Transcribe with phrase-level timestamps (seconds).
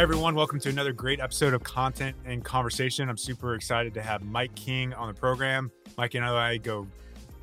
[0.00, 3.10] Hey everyone, welcome to another great episode of Content and Conversation.
[3.10, 5.70] I'm super excited to have Mike King on the program.
[5.98, 6.86] Mike and I go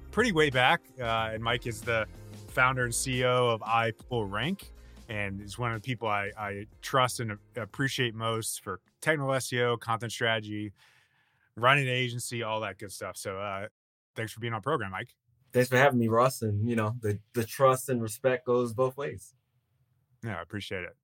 [0.09, 2.07] pretty way back, uh, and Mike is the
[2.47, 4.63] founder and CEO of iPullRank,
[5.09, 9.79] and is one of the people I, I trust and appreciate most for technical SEO,
[9.79, 10.71] content strategy,
[11.58, 13.18] running an agency, all that good stuff.
[13.18, 13.68] So, uh,
[14.15, 15.10] thanks for being on program, Mike.
[15.54, 16.42] Thanks for having me, Ross.
[16.42, 19.34] And you know, the the trust and respect goes both ways.
[20.24, 20.96] Yeah, I appreciate it.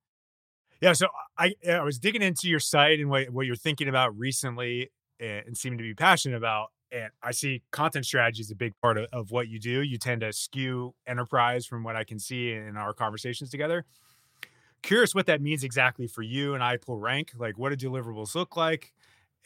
[0.80, 4.16] Yeah, so I I was digging into your site and what, what you're thinking about
[4.18, 4.90] recently
[5.20, 6.68] and, and seeming to be passionate about.
[6.92, 9.82] And I see content strategy is a big part of, of what you do.
[9.82, 13.84] You tend to skew enterprise from what I can see in our conversations together.
[14.82, 17.30] Curious what that means exactly for you and iPullRank.
[17.38, 18.92] Like, what do deliverables look like?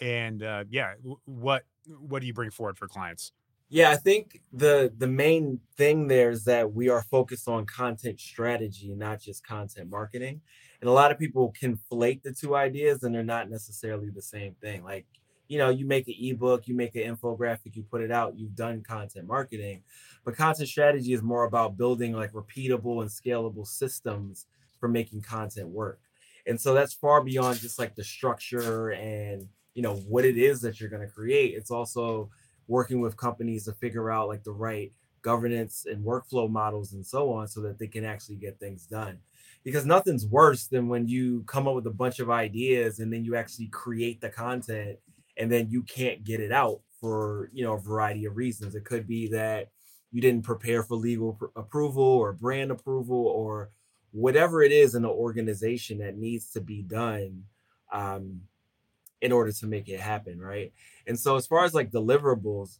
[0.00, 0.94] And uh, yeah,
[1.24, 3.32] what what do you bring forward for clients?
[3.70, 8.18] Yeah, I think the the main thing there is that we are focused on content
[8.18, 10.40] strategy, not just content marketing.
[10.80, 14.54] And a lot of people conflate the two ideas and they're not necessarily the same
[14.60, 14.84] thing.
[14.84, 15.06] Like,
[15.48, 18.54] you know, you make an ebook, you make an infographic, you put it out, you've
[18.54, 19.82] done content marketing.
[20.24, 24.46] But content strategy is more about building like repeatable and scalable systems
[24.78, 26.00] for making content work.
[26.46, 30.60] And so that's far beyond just like the structure and, you know, what it is
[30.60, 31.54] that you're going to create.
[31.54, 32.30] It's also
[32.66, 37.32] working with companies to figure out like the right governance and workflow models and so
[37.32, 39.18] on so that they can actually get things done
[39.62, 43.24] because nothing's worse than when you come up with a bunch of ideas and then
[43.24, 44.98] you actually create the content
[45.36, 48.84] and then you can't get it out for you know a variety of reasons it
[48.84, 49.68] could be that
[50.10, 53.70] you didn't prepare for legal pr- approval or brand approval or
[54.10, 57.44] whatever it is in the organization that needs to be done
[57.92, 58.40] um,
[59.20, 60.72] in order to make it happen right
[61.06, 62.78] and so as far as like deliverables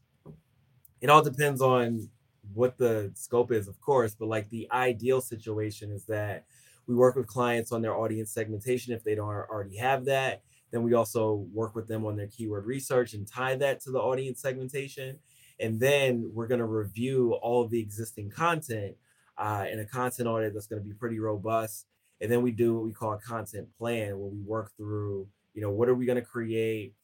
[1.01, 2.09] it all depends on
[2.55, 6.45] what the scope is of course but like the ideal situation is that
[6.89, 10.43] we work with clients on their audience segmentation if they don't already have that.
[10.73, 14.01] Then we also work with them on their keyword research and tie that to the
[14.01, 15.19] audience segmentation.
[15.61, 18.97] And then we're going to review all of the existing content
[19.37, 21.87] uh, in a content audit that's going to be pretty robust.
[22.21, 25.65] And then we do what we call a content plan where we work through, you
[25.65, 26.95] know, what are we going to create?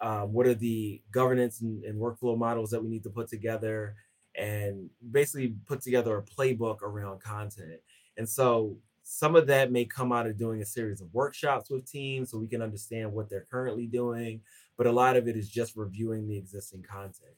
[0.00, 3.94] Um, what are the governance and, and workflow models that we need to put together?
[4.34, 7.80] And basically put together a playbook around content.
[8.16, 11.88] And so some of that may come out of doing a series of workshops with
[11.88, 14.40] teams so we can understand what they're currently doing,
[14.76, 17.36] but a lot of it is just reviewing the existing content.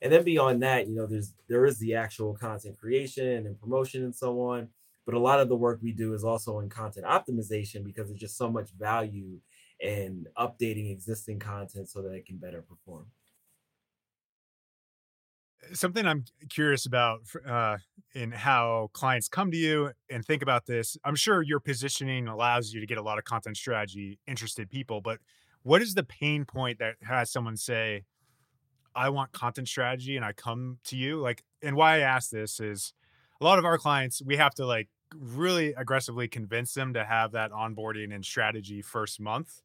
[0.00, 4.04] And then beyond that, you know, there's there is the actual content creation and promotion
[4.04, 4.68] and so on,
[5.06, 8.20] but a lot of the work we do is also in content optimization because there's
[8.20, 9.40] just so much value
[9.84, 13.06] in updating existing content so that it can better perform
[15.72, 17.78] something I'm curious about uh,
[18.14, 20.96] in how clients come to you and think about this.
[21.04, 25.00] I'm sure your positioning allows you to get a lot of content strategy interested people,
[25.00, 25.18] but
[25.62, 28.04] what is the pain point that has someone say,
[28.94, 31.20] I want content strategy and I come to you?
[31.20, 32.92] Like, and why I ask this is
[33.40, 37.32] a lot of our clients, we have to like really aggressively convince them to have
[37.32, 39.62] that onboarding and strategy first month.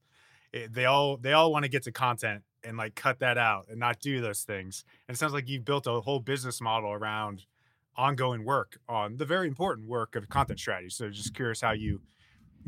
[0.52, 3.38] It, eh, they all they all want to get to content and like cut that
[3.38, 4.84] out and not do those things.
[5.08, 7.46] And it sounds like you've built a whole business model around
[7.96, 10.90] ongoing work on the very important work of content strategy.
[10.90, 12.02] So just curious how you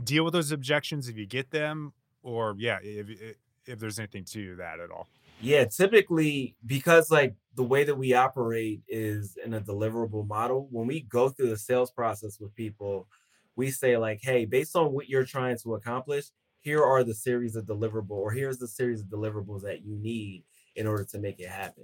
[0.04, 1.94] deal with those objections if you get them
[2.24, 5.08] or yeah, if if there's anything to that at all.
[5.42, 10.88] Yeah, typically because like the way that we operate is in a deliverable model, when
[10.88, 13.08] we go through the sales process with people,
[13.56, 16.26] we say like, "Hey, based on what you're trying to accomplish,
[16.62, 20.44] here are the series of deliverable or here's the series of deliverables that you need
[20.76, 21.84] in order to make it happen.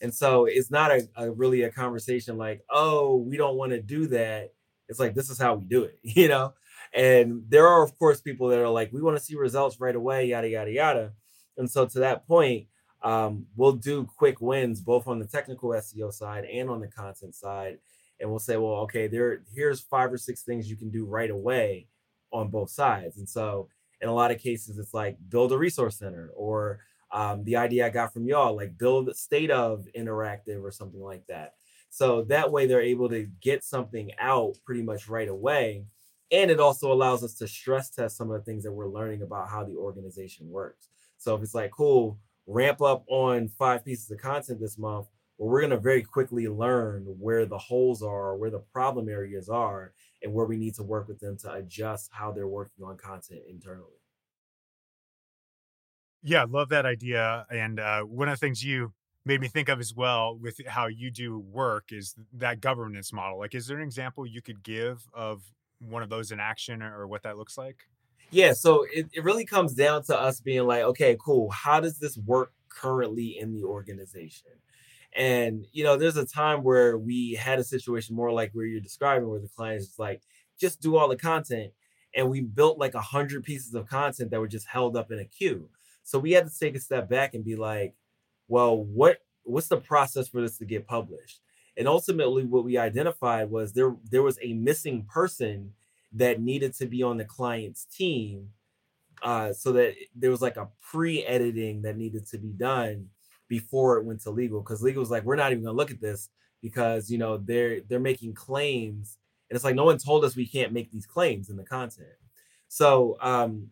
[0.00, 3.80] And so it's not a, a really a conversation like oh we don't want to
[3.80, 4.52] do that.
[4.88, 6.54] It's like this is how we do it you know?
[6.94, 9.96] And there are of course people that are like we want to see results right
[9.96, 11.12] away yada yada yada.
[11.56, 12.66] And so to that point
[13.02, 17.34] um, we'll do quick wins both on the technical seo side and on the content
[17.34, 17.78] side.
[18.20, 21.30] And we'll say well okay there here's five or six things you can do right
[21.30, 21.88] away
[22.32, 23.16] on both sides.
[23.16, 23.68] And so
[24.00, 26.80] in a lot of cases it's like build a resource center or
[27.10, 31.26] um, the idea i got from y'all like build state of interactive or something like
[31.26, 31.54] that.
[31.90, 35.84] So that way they're able to get something out pretty much right away
[36.30, 39.22] and it also allows us to stress test some of the things that we're learning
[39.22, 40.88] about how the organization works.
[41.16, 45.06] So if it's like cool ramp up on five pieces of content this month
[45.38, 49.48] well, we're going to very quickly learn where the holes are, where the problem areas
[49.48, 49.92] are,
[50.22, 53.40] and where we need to work with them to adjust how they're working on content
[53.48, 54.00] internally.
[56.22, 57.46] Yeah, love that idea.
[57.50, 58.92] And uh, one of the things you
[59.24, 63.38] made me think of as well with how you do work is that governance model.
[63.38, 65.42] Like, is there an example you could give of
[65.80, 67.76] one of those in action or what that looks like?
[68.30, 71.50] Yeah, so it, it really comes down to us being like, okay, cool.
[71.50, 74.48] How does this work currently in the organization?
[75.16, 78.80] And you know, there's a time where we had a situation more like where you're
[78.80, 80.22] describing, where the client is like,
[80.60, 81.72] just do all the content,
[82.14, 85.18] and we built like a hundred pieces of content that were just held up in
[85.18, 85.68] a queue.
[86.02, 87.94] So we had to take a step back and be like,
[88.48, 91.40] well, what what's the process for this to get published?
[91.76, 95.72] And ultimately, what we identified was there there was a missing person
[96.12, 98.48] that needed to be on the client's team
[99.22, 103.08] uh, so that there was like a pre-editing that needed to be done
[103.48, 106.00] before it went to legal because legal was like we're not even to look at
[106.00, 106.28] this
[106.62, 109.18] because you know they're they're making claims
[109.48, 112.08] and it's like no one told us we can't make these claims in the content
[112.68, 113.68] so um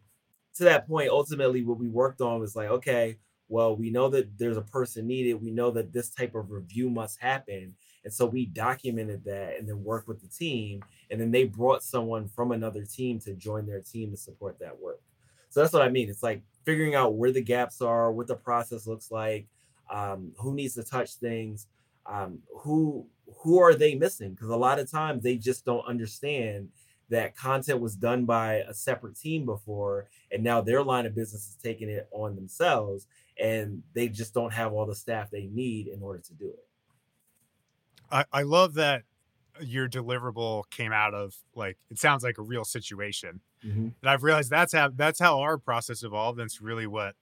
[0.55, 3.17] to that point ultimately what we worked on was like okay
[3.49, 6.89] well we know that there's a person needed we know that this type of review
[6.89, 7.75] must happen
[8.07, 10.81] and so we documented that and then worked with the team.
[11.11, 14.79] And then they brought someone from another team to join their team to support that
[14.81, 15.01] work.
[15.51, 16.09] So that's what I mean.
[16.09, 19.49] It's like figuring out where the gaps are, what the process looks like,
[19.91, 21.67] um, who needs to touch things,
[22.07, 23.07] um, who
[23.39, 24.31] who are they missing?
[24.31, 26.69] Because a lot of times they just don't understand
[27.09, 31.49] that content was done by a separate team before, and now their line of business
[31.49, 33.07] is taking it on themselves,
[33.41, 36.67] and they just don't have all the staff they need in order to do it.
[38.11, 39.03] I, I love that
[39.61, 43.41] your deliverable came out of like it sounds like a real situation.
[43.65, 43.89] Mm-hmm.
[44.01, 46.39] And I've realized that's how that's how our process evolved.
[46.39, 47.15] And it's really what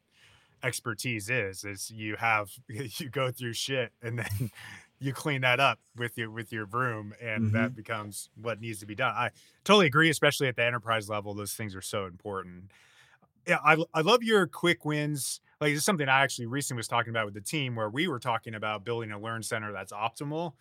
[0.64, 4.50] expertise is is you have you go through shit and then
[4.98, 7.56] you clean that up with your with your broom and mm-hmm.
[7.56, 9.14] that becomes what needs to be done.
[9.14, 9.30] I
[9.64, 12.70] totally agree, especially at the enterprise level, those things are so important.
[13.46, 15.40] Yeah, I I love your quick wins.
[15.60, 18.18] Like it's something I actually recently was talking about with the team where we were
[18.18, 20.54] talking about building a learn center that's optimal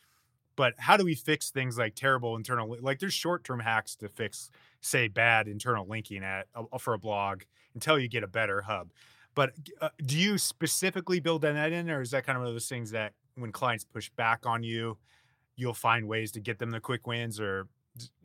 [0.55, 4.49] but how do we fix things like terrible internal like there's short-term hacks to fix
[4.81, 7.41] say bad internal linking at uh, for a blog
[7.73, 8.91] until you get a better hub
[9.35, 12.53] but uh, do you specifically build that in or is that kind of one of
[12.53, 14.97] those things that when clients push back on you
[15.55, 17.67] you'll find ways to get them the quick wins or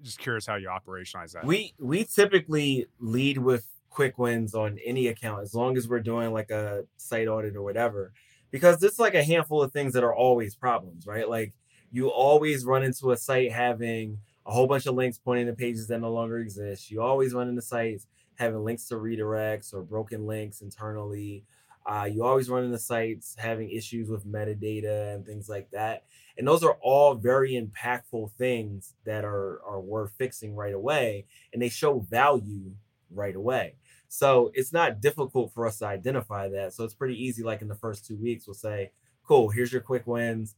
[0.03, 5.09] just curious how you operationalize that we we typically lead with quick wins on any
[5.09, 8.13] account as long as we're doing like a site audit or whatever
[8.51, 11.53] because it's like a handful of things that are always problems right like
[11.91, 14.19] you always run into a site having
[14.49, 16.91] a whole bunch of links pointing to pages that no longer exist.
[16.91, 18.07] You always run into sites
[18.39, 21.45] having links to redirects or broken links internally.
[21.87, 26.05] Uh, you always run into sites having issues with metadata and things like that.
[26.37, 31.27] And those are all very impactful things that are, are worth fixing right away.
[31.53, 32.73] And they show value
[33.11, 33.75] right away.
[34.09, 36.75] So it's not difficult for us to identify that.
[36.75, 37.43] So it's pretty easy.
[37.43, 38.93] Like in the first two weeks, we'll say,
[39.27, 40.55] cool, here's your quick wins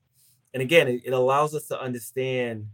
[0.52, 2.66] and again it, it allows us to understand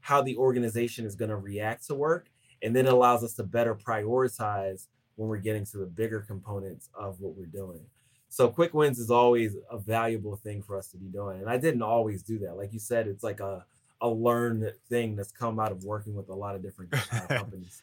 [0.00, 2.28] how the organization is going to react to work
[2.62, 4.86] and then it allows us to better prioritize
[5.16, 7.80] when we're getting to the bigger components of what we're doing.
[8.28, 11.40] So quick wins is always a valuable thing for us to be doing.
[11.40, 12.56] And i didn't always do that.
[12.56, 13.64] Like you said it's like a
[14.00, 17.82] a learned thing that's come out of working with a lot of different uh, companies.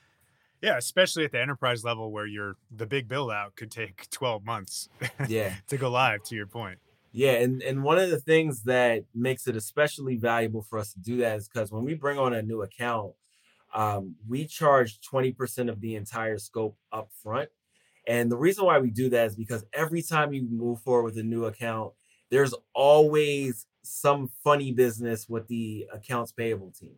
[0.62, 4.44] Yeah especially at the enterprise level where you're the big build out could take 12
[4.44, 4.90] months
[5.28, 5.54] yeah.
[5.68, 6.80] to go live to your point.
[7.12, 11.00] Yeah, and and one of the things that makes it especially valuable for us to
[11.00, 13.14] do that is because when we bring on a new account,
[13.74, 17.50] um, we charge 20% of the entire scope up front.
[18.08, 21.18] And the reason why we do that is because every time you move forward with
[21.18, 21.94] a new account,
[22.32, 26.96] there's always some funny business with the accounts payable team.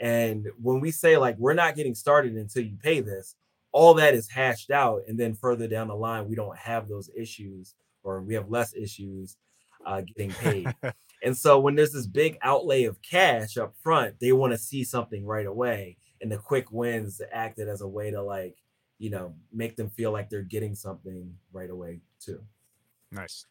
[0.00, 3.36] And when we say like we're not getting started until you pay this,
[3.72, 5.02] all that is hashed out.
[5.08, 8.74] And then further down the line, we don't have those issues or we have less
[8.74, 9.36] issues
[9.86, 10.74] uh, getting paid.
[11.24, 14.84] and so when there's this big outlay of cash up front, they want to see
[14.84, 15.96] something right away.
[16.20, 18.58] And the quick wins acted as a way to like,
[18.98, 22.42] you know, make them feel like they're getting something right away too.
[23.10, 23.46] Nice.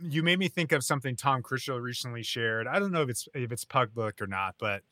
[0.00, 2.66] You made me think of something Tom Critchlow recently shared.
[2.66, 4.82] I don't know if it's if it's public or not, but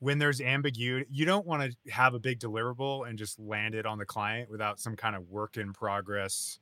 [0.00, 3.86] when there's ambiguity, you don't want to have a big deliverable and just land it
[3.86, 6.58] on the client without some kind of work in progress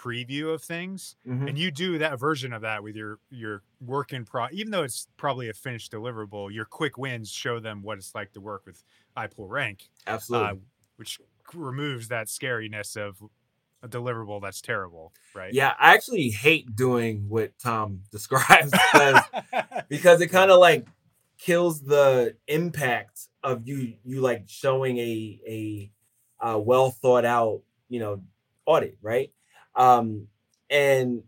[0.00, 1.48] preview of things mm-hmm.
[1.48, 4.82] and you do that version of that with your your work in pro even though
[4.82, 8.64] it's probably a finished deliverable your quick wins show them what it's like to work
[8.64, 8.82] with
[9.16, 10.48] iPullRank absolutely.
[10.48, 10.54] uh,
[10.96, 11.20] which
[11.52, 13.22] removes that scariness of
[13.82, 15.52] a deliverable that's terrible right?
[15.52, 19.22] Yeah i actually hate doing what tom describes because,
[19.88, 20.86] because it kind of like
[21.38, 25.90] kills the impact of you you like showing a a,
[26.40, 28.22] a well thought out you know
[28.66, 29.32] audit right
[29.76, 30.26] um,
[30.68, 31.22] and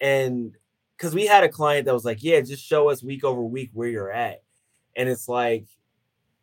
[0.00, 0.56] and
[0.96, 3.70] because we had a client that was like, yeah, just show us week over week
[3.72, 4.42] where you're at.
[4.96, 5.66] And it's like,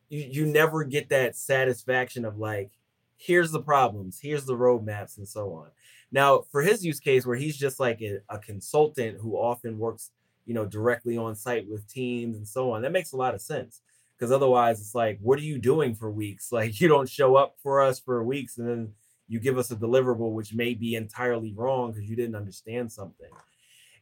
[0.09, 2.71] you, you never get that satisfaction of like,
[3.17, 5.67] here's the problems, here's the roadmaps, and so on.
[6.11, 10.11] Now, for his use case, where he's just like a, a consultant who often works,
[10.45, 13.41] you know, directly on site with teams and so on, that makes a lot of
[13.41, 13.81] sense.
[14.17, 16.49] Because otherwise, it's like, what are you doing for weeks?
[16.51, 18.93] Like, you don't show up for us for weeks, and then
[19.27, 23.29] you give us a deliverable which may be entirely wrong because you didn't understand something.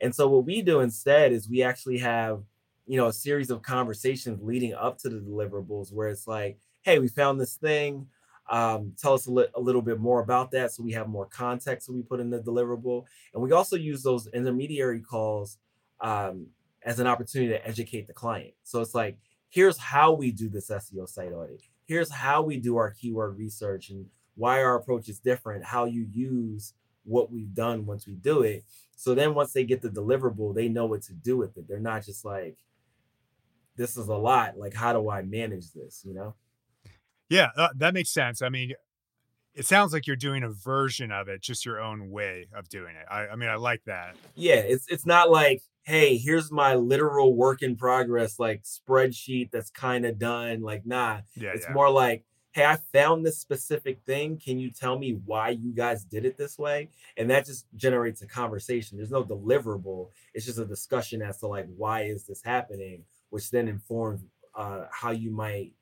[0.01, 2.44] And so what we do instead is we actually have,
[2.86, 7.00] you know, a series of conversations leading up to the deliverables where it's like, hey,
[7.00, 8.08] we found this thing.
[8.50, 11.25] Um, tell us a, li- a little bit more about that so we have more
[11.25, 13.06] context so we put in the deliverable.
[13.34, 15.58] And we also use those intermediary calls
[16.01, 16.48] um,
[16.84, 18.53] as an opportunity to educate the client.
[18.63, 19.18] So it's like,
[19.50, 21.62] here's how we do this SEO site audit.
[21.86, 26.08] Here's how we do our keyword research and why our approach is different, how you
[26.12, 26.74] use
[27.04, 28.63] what we've done once we do it.
[28.96, 31.68] So then once they get the deliverable, they know what to do with it.
[31.68, 32.58] They're not just like,
[33.75, 34.58] this is a lot.
[34.58, 36.04] Like, how do I manage this?
[36.06, 36.36] You know?
[37.30, 38.42] Yeah, uh, that makes sense.
[38.42, 38.74] I mean,
[39.56, 42.96] it sounds like you're doing a version of it, just your own way of doing
[42.96, 43.06] it.
[43.10, 44.16] I, I mean, I like that.
[44.36, 49.70] Yeah, it's it's not like, hey, here's my literal work in progress, like spreadsheet that's
[49.70, 50.62] kind of done.
[50.62, 51.74] Like, nah, Yeah, it's yeah.
[51.74, 52.24] more like,
[52.54, 54.38] hey, I found this specific thing.
[54.38, 56.90] Can you tell me why you guys did it this way?
[57.18, 58.98] And that just generates a conversation.
[58.98, 60.12] There's no deliverable.
[60.34, 64.24] It's just a discussion as to like why is this happening, which then informs
[64.56, 65.74] uh, how you might,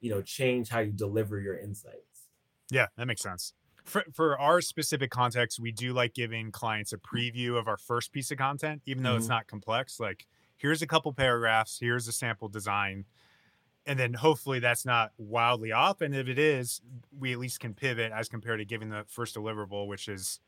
[0.00, 2.28] you know, change how you deliver your insights.
[2.70, 3.52] Yeah, that makes sense.
[3.84, 8.12] For, for our specific context, we do like giving clients a preview of our first
[8.12, 9.28] piece of content, even though it's Mhm.
[9.28, 9.98] not complex.
[9.98, 13.06] Like, here's a couple paragraphs, here's a sample design.
[13.90, 16.00] And then hopefully that's not wildly off.
[16.00, 16.80] And if it is,
[17.18, 20.38] we at least can pivot as compared to giving the first deliverable, which is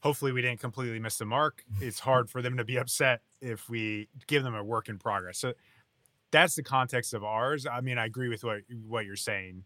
[0.00, 1.64] hopefully we didn't completely miss the mark.
[1.80, 5.38] It's hard for them to be upset if we give them a work in progress.
[5.38, 5.54] So
[6.30, 7.66] that's the context of ours.
[7.66, 9.64] I mean, I agree with what what you're saying,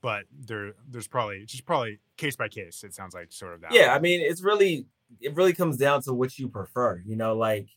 [0.00, 2.82] but there there's probably just probably case by case.
[2.82, 3.72] It sounds like sort of that.
[3.72, 4.86] Yeah, I mean, it's really
[5.20, 7.04] it really comes down to what you prefer.
[7.06, 7.68] You know, like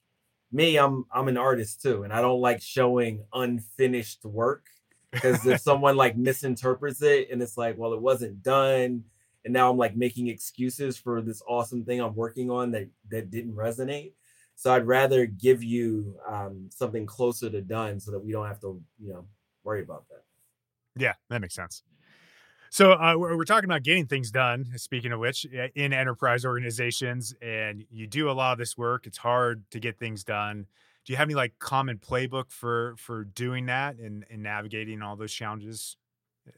[0.52, 4.66] me, I'm I'm an artist too, and I don't like showing unfinished work
[5.12, 9.04] because if someone like misinterprets it and it's like, well, it wasn't done,
[9.44, 13.32] and now I'm like making excuses for this awesome thing I'm working on that that
[13.32, 14.14] didn't resonate.
[14.56, 18.62] So I'd rather give you um, something closer to done so that we don't have
[18.62, 19.26] to, you know,
[19.64, 20.24] worry about that.
[20.96, 21.84] yeah, that makes sense.
[22.76, 24.66] So uh, we're, we're talking about getting things done.
[24.76, 29.08] Speaking of which, uh, in enterprise organizations, and you do a lot of this work.
[29.08, 30.66] It's hard to get things done.
[31.06, 35.16] Do you have any like common playbook for for doing that and, and navigating all
[35.16, 35.96] those challenges,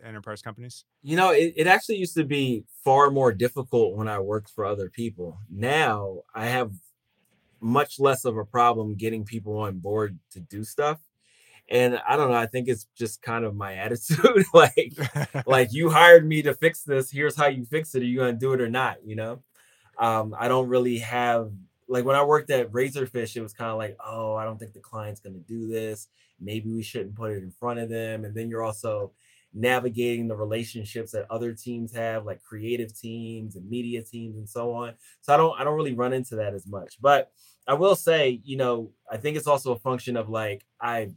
[0.03, 0.85] enterprise companies?
[1.03, 4.65] You know, it, it actually used to be far more difficult when I worked for
[4.65, 5.37] other people.
[5.51, 6.71] Now I have
[7.61, 10.97] much less of a problem getting people on board to do stuff.
[11.69, 14.45] And I don't know, I think it's just kind of my attitude.
[14.53, 14.93] like,
[15.45, 17.11] like you hired me to fix this.
[17.11, 18.01] Here's how you fix it.
[18.03, 18.97] Are you gonna do it or not?
[19.05, 19.43] You know?
[19.99, 21.51] Um, I don't really have
[21.87, 24.73] like when I worked at Razorfish, it was kind of like, oh, I don't think
[24.73, 26.07] the client's gonna do this.
[26.39, 28.25] Maybe we shouldn't put it in front of them.
[28.25, 29.11] And then you're also
[29.53, 34.73] navigating the relationships that other teams have, like creative teams and media teams and so
[34.73, 34.93] on.
[35.21, 36.97] So I don't I don't really run into that as much.
[37.01, 37.31] But
[37.67, 41.11] I will say, you know, I think it's also a function of like I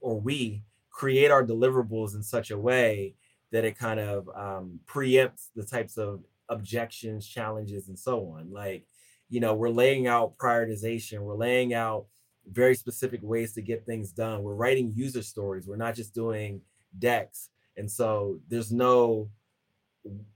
[0.00, 3.14] or we create our deliverables in such a way
[3.50, 8.50] that it kind of um, preempts the types of objections, challenges, and so on.
[8.50, 8.86] Like,
[9.28, 12.06] you know, we're laying out prioritization, we're laying out
[12.50, 14.42] very specific ways to get things done.
[14.42, 15.66] We're writing user stories.
[15.66, 16.62] We're not just doing
[16.98, 17.50] decks.
[17.76, 19.30] And so there's no,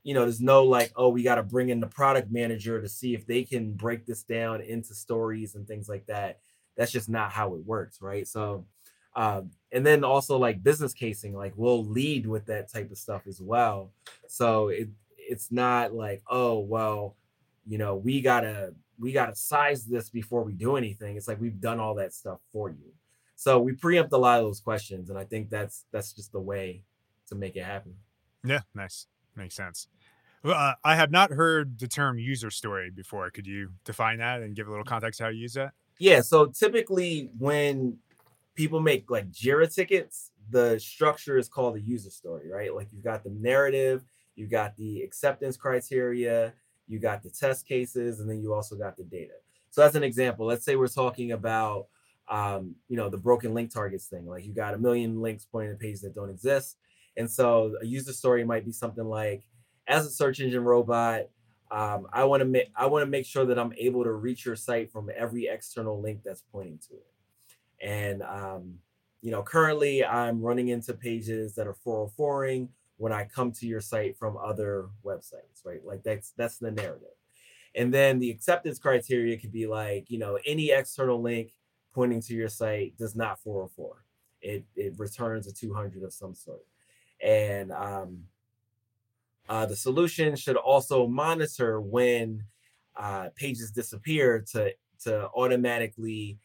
[0.02, 2.88] you know, there's no like, oh, we got to bring in the product manager to
[2.88, 6.40] see if they can break this down into stories and things like that.
[6.76, 8.26] That's just not how it works, right?
[8.26, 8.66] So,
[9.14, 13.26] um, and then also like business casing, like we'll lead with that type of stuff
[13.26, 13.90] as well.
[14.28, 17.16] So it it's not like, oh well,
[17.66, 21.16] you know, we gotta we gotta size this before we do anything.
[21.16, 22.92] It's like we've done all that stuff for you.
[23.37, 26.40] So we preempt a lot of those questions, and I think that's that's just the
[26.40, 26.83] way
[27.28, 27.95] to make it happen.
[28.45, 29.07] Yeah, nice.
[29.37, 29.88] Makes sense.
[30.42, 33.31] Well, uh, I have not heard the term user story before.
[33.31, 35.73] Could you define that and give a little context how you use that?
[35.99, 37.99] Yeah, so typically when
[38.54, 42.75] people make like Jira tickets, the structure is called a user story, right?
[42.75, 44.02] Like you've got the narrative,
[44.35, 46.52] you got the acceptance criteria,
[46.88, 49.35] you got the test cases, and then you also got the data.
[49.71, 51.87] So as an example, let's say we're talking about
[52.28, 54.26] um, you know, the broken link targets thing.
[54.26, 56.76] Like you got a million links pointing to pages that don't exist.
[57.16, 59.42] And so a user story might be something like,
[59.87, 61.23] as a search engine robot,
[61.71, 64.44] um, I want to make I want to make sure that I'm able to reach
[64.44, 67.12] your site from every external link that's pointing to it.
[67.82, 68.74] And um,
[69.20, 73.80] you know, currently I'm running into pages that are 404ing when I come to your
[73.80, 75.84] site from other websites, right?
[75.84, 77.08] Like that's that's the narrative.
[77.74, 81.52] And then the acceptance criteria could be like, you know, any external link
[81.94, 84.04] pointing to your site does not 404.
[84.40, 86.64] It it returns a 200 of some sort.
[87.22, 88.24] And um,
[89.48, 92.44] uh, the solution should also monitor when
[92.96, 94.72] uh, pages disappear to,
[95.04, 96.38] to automatically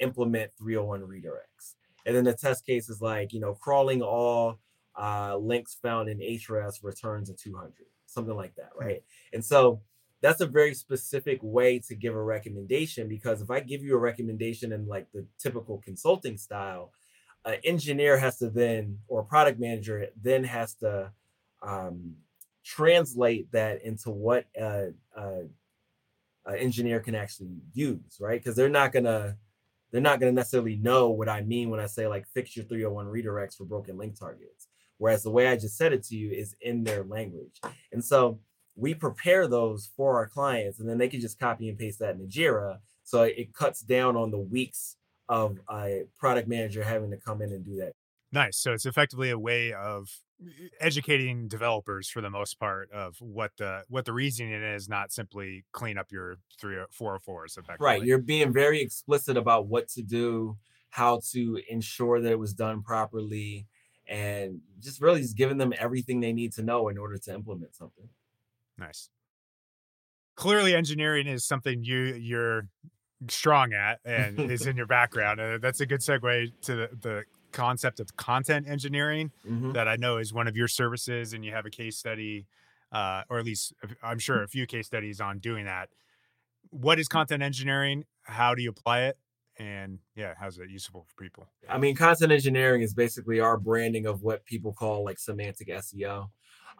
[0.00, 1.74] implement 301 redirects.
[2.06, 4.58] And then the test case is like, you know, crawling all
[4.98, 7.72] uh, links found in Ahrefs returns a 200,
[8.06, 8.84] something like that, hmm.
[8.84, 9.02] right?
[9.32, 9.80] And so
[10.20, 13.98] that's a very specific way to give a recommendation because if I give you a
[13.98, 16.92] recommendation in like the typical consulting style,
[17.44, 21.12] an engineer has to then, or a product manager then has to
[21.62, 22.14] um,
[22.64, 25.42] translate that into what a, a,
[26.46, 28.40] a engineer can actually use, right?
[28.40, 29.36] Because they're not gonna
[29.90, 33.06] they're not gonna necessarily know what I mean when I say like fix your 301
[33.06, 34.68] redirects for broken link targets.
[34.98, 37.60] Whereas the way I just said it to you is in their language.
[37.92, 38.40] And so
[38.74, 42.16] we prepare those for our clients and then they can just copy and paste that
[42.16, 42.78] in Jira.
[43.04, 44.96] So it cuts down on the weeks
[45.28, 47.92] of a product manager having to come in and do that.
[48.32, 48.58] Nice.
[48.58, 50.10] So it's effectively a way of
[50.80, 55.64] educating developers for the most part of what the what the reasoning is, not simply
[55.72, 57.56] clean up your three or four or fours.
[57.56, 57.84] Effectively.
[57.84, 58.02] Right.
[58.02, 60.56] You're being very explicit about what to do,
[60.90, 63.66] how to ensure that it was done properly,
[64.06, 67.74] and just really just giving them everything they need to know in order to implement
[67.74, 68.08] something.
[68.78, 69.10] Nice.
[70.36, 72.68] Clearly, engineering is something you you're
[73.28, 75.40] strong at and is in your background.
[75.40, 79.72] Uh, that's a good segue to the, the concept of content engineering mm-hmm.
[79.72, 82.46] that I know is one of your services, and you have a case study,
[82.92, 85.88] uh, or at least I'm sure a few case studies on doing that.
[86.70, 88.04] What is content engineering?
[88.22, 89.18] How do you apply it?
[89.58, 91.48] And yeah, how's it useful for people?
[91.68, 96.28] I mean, content engineering is basically our branding of what people call like semantic SEO.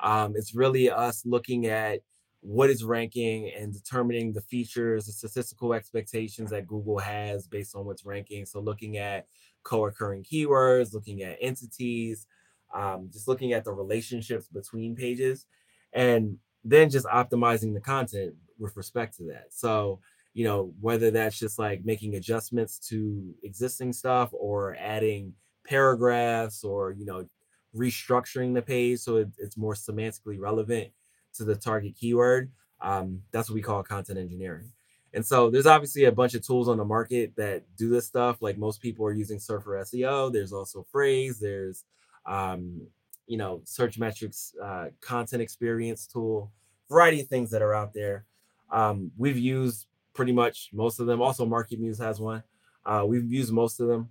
[0.00, 2.00] Um, it's really us looking at
[2.40, 7.85] what is ranking and determining the features, the statistical expectations that Google has based on
[7.85, 8.46] what's ranking.
[8.46, 9.26] So looking at
[9.68, 12.26] co-occurring keywords, looking at entities,
[12.74, 15.46] um, just looking at the relationships between pages,
[15.92, 19.46] and then just optimizing the content with respect to that.
[19.50, 20.00] So,
[20.33, 25.35] you know, whether that's just like making adjustments to existing stuff or adding
[25.66, 27.28] paragraphs or, you know,
[27.76, 30.88] restructuring the page so it, it's more semantically relevant
[31.35, 32.50] to the target keyword.
[32.81, 34.72] Um, that's what we call content engineering.
[35.14, 38.42] And so there's obviously a bunch of tools on the market that do this stuff.
[38.42, 40.33] Like most people are using Surfer SEO.
[40.33, 41.38] There's also Frase.
[41.38, 41.85] There's,
[42.27, 42.83] um,
[43.27, 46.53] you know, Searchmetrics uh, content experience tool.
[46.90, 48.27] Variety of things that are out there.
[48.71, 51.23] Um, we've used pretty much most of them.
[51.23, 52.42] Also, MarketMuse has one.
[52.85, 54.11] Uh, we've used most of them,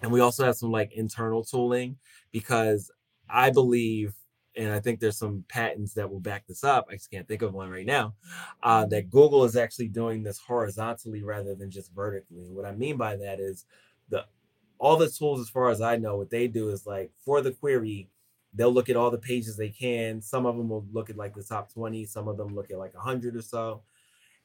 [0.00, 1.96] and we also have some like internal tooling
[2.32, 2.90] because
[3.30, 4.14] I believe
[4.56, 6.88] and I think there's some patents that will back this up.
[6.90, 8.14] I just can't think of one right now.
[8.62, 12.50] Uh, that Google is actually doing this horizontally rather than just vertically.
[12.50, 13.64] What I mean by that is
[14.08, 14.26] the
[14.78, 17.52] all the tools, as far as I know, what they do is like for the
[17.52, 18.08] query,
[18.52, 20.20] they'll look at all the pages they can.
[20.20, 22.78] Some of them will look at like the top 20, some of them look at
[22.78, 23.82] like 100 or so.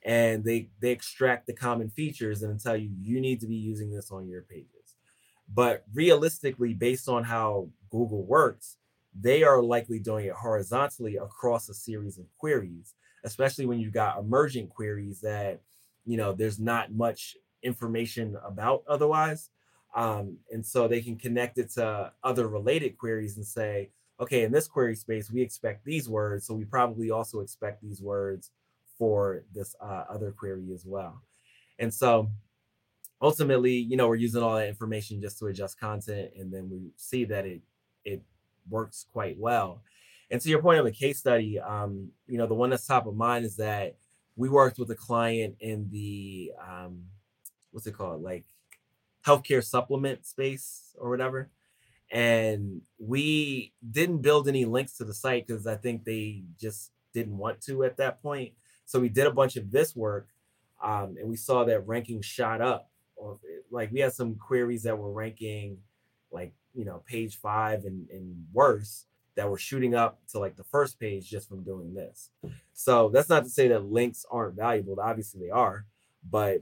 [0.03, 3.91] And they they extract the common features and tell you you need to be using
[3.91, 4.95] this on your pages.
[5.53, 8.77] But realistically, based on how Google works,
[9.13, 12.93] they are likely doing it horizontally across a series of queries,
[13.23, 15.61] especially when you got emergent queries that,
[16.05, 19.49] you know, there's not much information about otherwise.
[19.95, 23.89] Um, and so they can connect it to other related queries and say,
[24.19, 26.45] okay, in this query space, we expect these words.
[26.45, 28.51] So we probably also expect these words
[28.97, 31.21] for this uh, other query as well.
[31.79, 32.29] And so
[33.21, 36.31] ultimately, you know, we're using all that information just to adjust content.
[36.37, 37.61] And then we see that it,
[38.05, 38.21] it
[38.69, 39.81] works quite well.
[40.29, 43.07] And to your point of a case study, um, you know, the one that's top
[43.07, 43.95] of mind is that
[44.35, 47.05] we worked with a client in the um,
[47.71, 48.45] what's it called, like
[49.25, 51.49] healthcare supplement space or whatever.
[52.11, 57.37] And we didn't build any links to the site because I think they just didn't
[57.37, 58.53] want to at that point.
[58.85, 60.29] So we did a bunch of this work,
[60.81, 62.89] um, and we saw that ranking shot up.
[63.69, 65.79] Like we had some queries that were ranking
[66.31, 70.63] like you know page five and, and worse that were shooting up to like the
[70.63, 72.29] first page just from doing this
[72.73, 75.85] so that's not to say that links aren't valuable obviously they are
[76.29, 76.61] but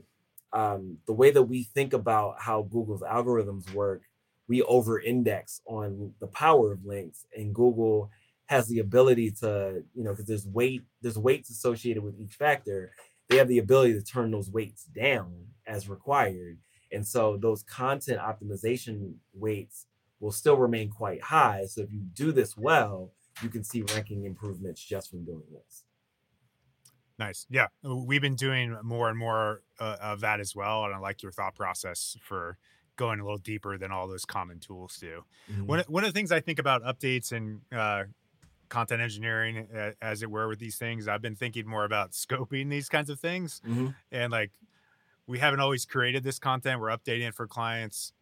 [0.52, 4.02] um, the way that we think about how google's algorithms work
[4.48, 8.10] we over index on the power of links and google
[8.46, 12.92] has the ability to, you know, because there's weight, there's weights associated with each factor.
[13.28, 15.32] They have the ability to turn those weights down
[15.66, 16.58] as required.
[16.92, 19.86] And so those content optimization weights
[20.20, 21.66] will still remain quite high.
[21.66, 25.84] So if you do this well, you can see ranking improvements just from doing this.
[27.18, 27.46] Nice.
[27.48, 27.66] Yeah.
[27.82, 30.84] We've been doing more and more uh, of that as well.
[30.84, 32.58] And I like your thought process for
[32.96, 35.24] going a little deeper than all those common tools do.
[35.50, 35.66] Mm-hmm.
[35.66, 38.04] One, one of the things I think about updates and uh,
[38.68, 42.70] content engineering, uh, as it were, with these things, I've been thinking more about scoping
[42.70, 43.60] these kinds of things.
[43.66, 43.88] Mm-hmm.
[44.12, 44.52] And like,
[45.26, 48.12] we haven't always created this content, we're updating it for clients.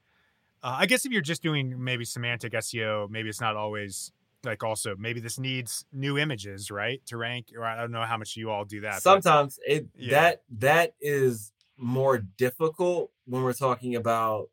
[0.64, 4.12] Uh, I guess if you're just doing maybe semantic SEO, maybe it's not always
[4.44, 7.48] like also maybe this needs new images, right, to rank.
[7.54, 9.02] Or I don't know how much you all do that.
[9.02, 10.10] Sometimes but, it yeah.
[10.10, 14.48] that that is more difficult when we're talking about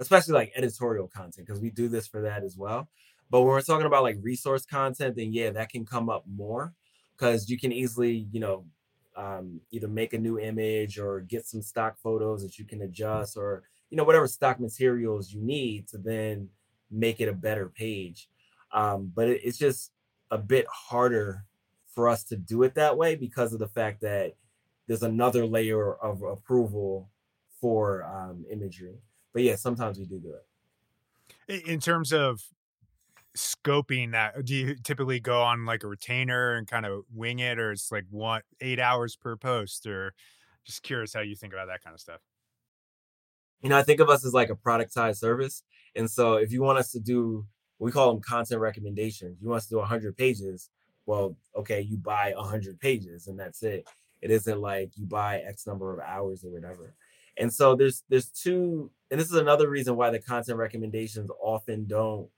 [0.00, 2.88] especially like editorial content because we do this for that as well.
[3.30, 6.74] But when we're talking about like resource content, then yeah, that can come up more
[7.16, 8.64] because you can easily, you know,
[9.16, 13.36] um, either make a new image or get some stock photos that you can adjust
[13.36, 13.62] or
[13.94, 16.48] you know whatever stock materials you need to then
[16.90, 18.28] make it a better page.
[18.72, 19.92] Um, but it, it's just
[20.30, 21.44] a bit harder
[21.86, 24.34] for us to do it that way because of the fact that
[24.86, 27.08] there's another layer of approval
[27.60, 28.98] for um, imagery
[29.34, 30.34] but yeah, sometimes we do do
[31.48, 31.66] it.
[31.66, 32.40] In terms of
[33.36, 37.58] scoping that, do you typically go on like a retainer and kind of wing it,
[37.58, 40.14] or it's like one eight hours per post, or
[40.64, 42.20] just curious how you think about that kind of stuff?
[43.64, 45.62] You know, I think of us as like a productized service,
[45.96, 47.46] and so if you want us to do,
[47.78, 49.38] we call them content recommendations.
[49.40, 50.68] You want us to do 100 pages,
[51.06, 53.88] well, okay, you buy 100 pages, and that's it.
[54.20, 56.92] It isn't like you buy X number of hours or whatever.
[57.38, 61.86] And so there's there's two, and this is another reason why the content recommendations often
[61.86, 62.28] don't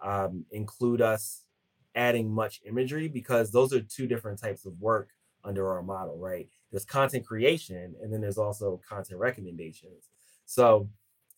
[0.00, 1.42] um, include us
[1.96, 5.08] adding much imagery because those are two different types of work
[5.42, 6.48] under our model, right?
[6.70, 10.10] There's content creation and then there's also content recommendations.
[10.46, 10.88] So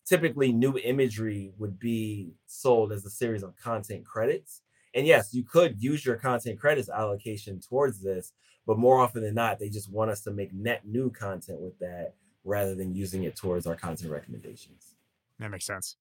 [0.05, 4.61] typically new imagery would be sold as a series of content credits.
[4.95, 8.33] And yes, you could use your content credits allocation towards this,
[8.65, 11.77] but more often than not, they just want us to make net new content with
[11.79, 14.95] that rather than using it towards our content recommendations.
[15.37, 15.97] That makes sense.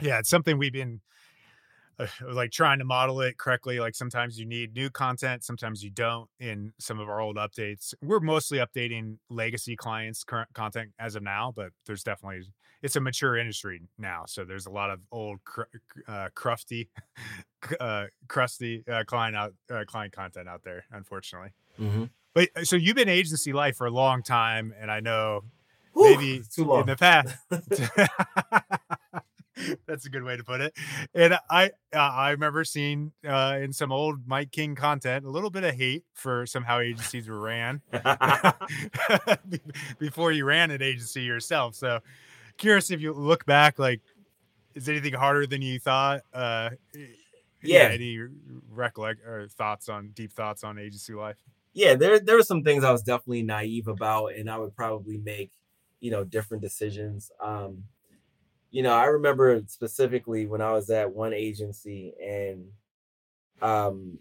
[0.00, 1.00] Yeah, it's something we've been
[2.32, 3.80] like trying to model it correctly.
[3.80, 6.28] Like sometimes you need new content, sometimes you don't.
[6.38, 11.22] In some of our old updates, we're mostly updating legacy clients' current content as of
[11.22, 12.42] now, but there's definitely
[12.82, 15.62] it's a mature industry now, so there's a lot of old cr-
[16.08, 16.88] uh, crufty,
[17.80, 21.50] uh, crusty uh, client out uh, client content out there, unfortunately.
[21.78, 22.04] Mm-hmm.
[22.34, 25.44] But uh, so you've been agency life for a long time, and I know
[25.92, 27.36] Whew, maybe in the past.
[29.86, 30.76] That's a good way to put it.
[31.14, 35.50] And I uh, I remember seeing uh, in some old Mike King content a little
[35.50, 37.80] bit of hate for somehow agencies were ran
[39.98, 41.74] before you ran an agency yourself.
[41.74, 42.00] So
[42.56, 44.00] curious if you look back, like,
[44.74, 46.22] is anything harder than you thought?
[46.32, 47.06] Uh, yeah.
[47.62, 47.88] yeah.
[47.88, 48.18] Any
[48.70, 51.38] recollect or thoughts on deep thoughts on agency life?
[51.72, 55.18] Yeah, there there were some things I was definitely naive about, and I would probably
[55.18, 55.52] make
[56.00, 57.84] you know different decisions um
[58.70, 62.66] you know i remember specifically when i was at one agency and
[63.62, 64.18] um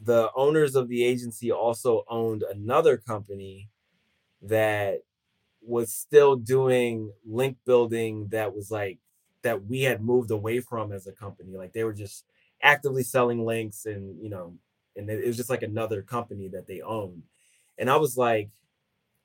[0.00, 3.68] the owners of the agency also owned another company
[4.42, 5.00] that
[5.62, 8.98] was still doing link building that was like
[9.42, 12.24] that we had moved away from as a company like they were just
[12.62, 14.54] actively selling links and you know
[14.96, 17.22] and it was just like another company that they owned.
[17.78, 18.50] And i was like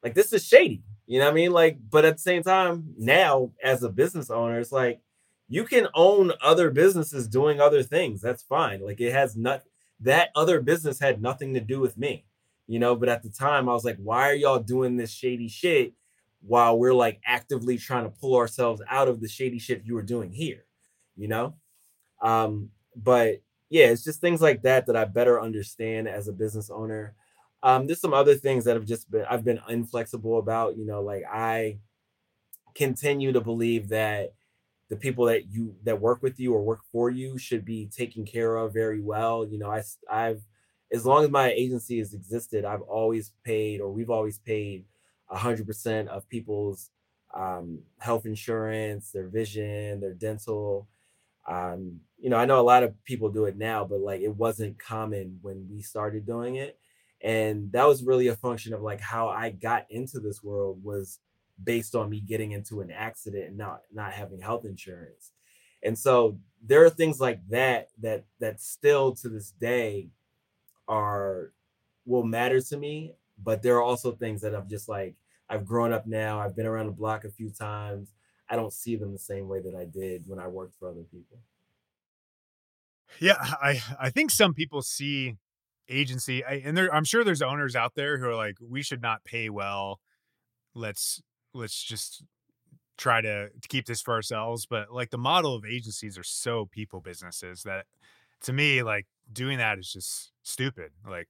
[0.04, 1.52] like this is shady you know what I mean?
[1.52, 5.02] Like, but at the same time, now as a business owner, it's like
[5.50, 8.22] you can own other businesses doing other things.
[8.22, 8.84] That's fine.
[8.84, 9.64] Like it has not
[10.00, 12.26] that other business had nothing to do with me,
[12.68, 12.96] you know.
[12.96, 15.94] But at the time, I was like, why are y'all doing this shady shit
[16.42, 20.02] while we're like actively trying to pull ourselves out of the shady shit you were
[20.02, 20.66] doing here,
[21.18, 21.56] you know?
[22.22, 26.70] Um, but yeah, it's just things like that that I better understand as a business
[26.70, 27.16] owner.
[27.64, 30.78] Um, there's some other things that have just been I've been inflexible about.
[30.78, 31.80] You know, like I
[32.76, 34.34] continue to believe that
[34.90, 38.26] the people that you that work with you or work for you should be taken
[38.26, 39.46] care of very well.
[39.46, 40.44] You know, I I've
[40.94, 44.86] as long as my agency has existed, I've always paid or we've always paid
[45.30, 46.92] hundred percent of people's
[47.34, 50.88] um, health insurance, their vision, their dental.
[51.48, 54.36] Um, you know, I know a lot of people do it now, but like it
[54.36, 56.78] wasn't common when we started doing it
[57.24, 61.20] and that was really a function of like how i got into this world was
[61.64, 65.32] based on me getting into an accident and not not having health insurance
[65.84, 70.12] And so there are things like that that that still to this day
[70.88, 71.54] are
[72.06, 75.16] will matter to me, but there are also things that I've just like
[75.50, 76.40] I've grown up now.
[76.40, 78.14] I've been around the block a few times.
[78.50, 81.04] I don't see them the same way that I did when I worked for other
[81.04, 81.40] people.
[83.20, 85.38] Yeah, I I think some people see
[85.90, 89.02] agency, I, and there I'm sure there's owners out there who are like, we should
[89.02, 90.00] not pay well.
[90.76, 91.22] Let's
[91.54, 92.24] let's just
[92.98, 94.66] try to, to keep this for ourselves.
[94.66, 97.86] But like the model of agencies are so people businesses that
[98.42, 100.92] to me, like doing that is just stupid.
[101.08, 101.28] Like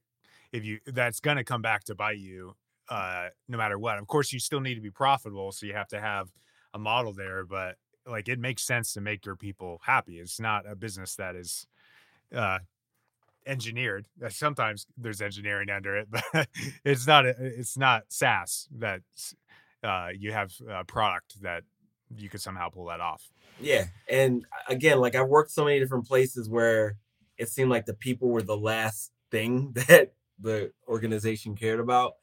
[0.52, 2.54] if you that's gonna come back to bite you
[2.88, 3.98] uh no matter what.
[3.98, 6.28] Of course, you still need to be profitable, so you have to have
[6.74, 10.18] a model there, but like it makes sense to make your people happy.
[10.18, 11.66] It's not a business that is
[12.34, 12.58] uh
[13.46, 14.06] engineered.
[14.28, 16.48] Sometimes there's engineering under it, but
[16.84, 19.02] it's not it's not SaaS that
[19.82, 21.64] uh, you have a product that
[22.16, 23.22] you could somehow pull that off.
[23.60, 26.96] Yeah, and again, like I've worked so many different places where
[27.38, 32.14] it seemed like the people were the last thing that the organization cared about,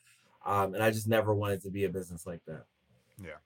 [0.45, 2.65] um, and I just never wanted to be a business like that.
[3.21, 3.39] Yeah.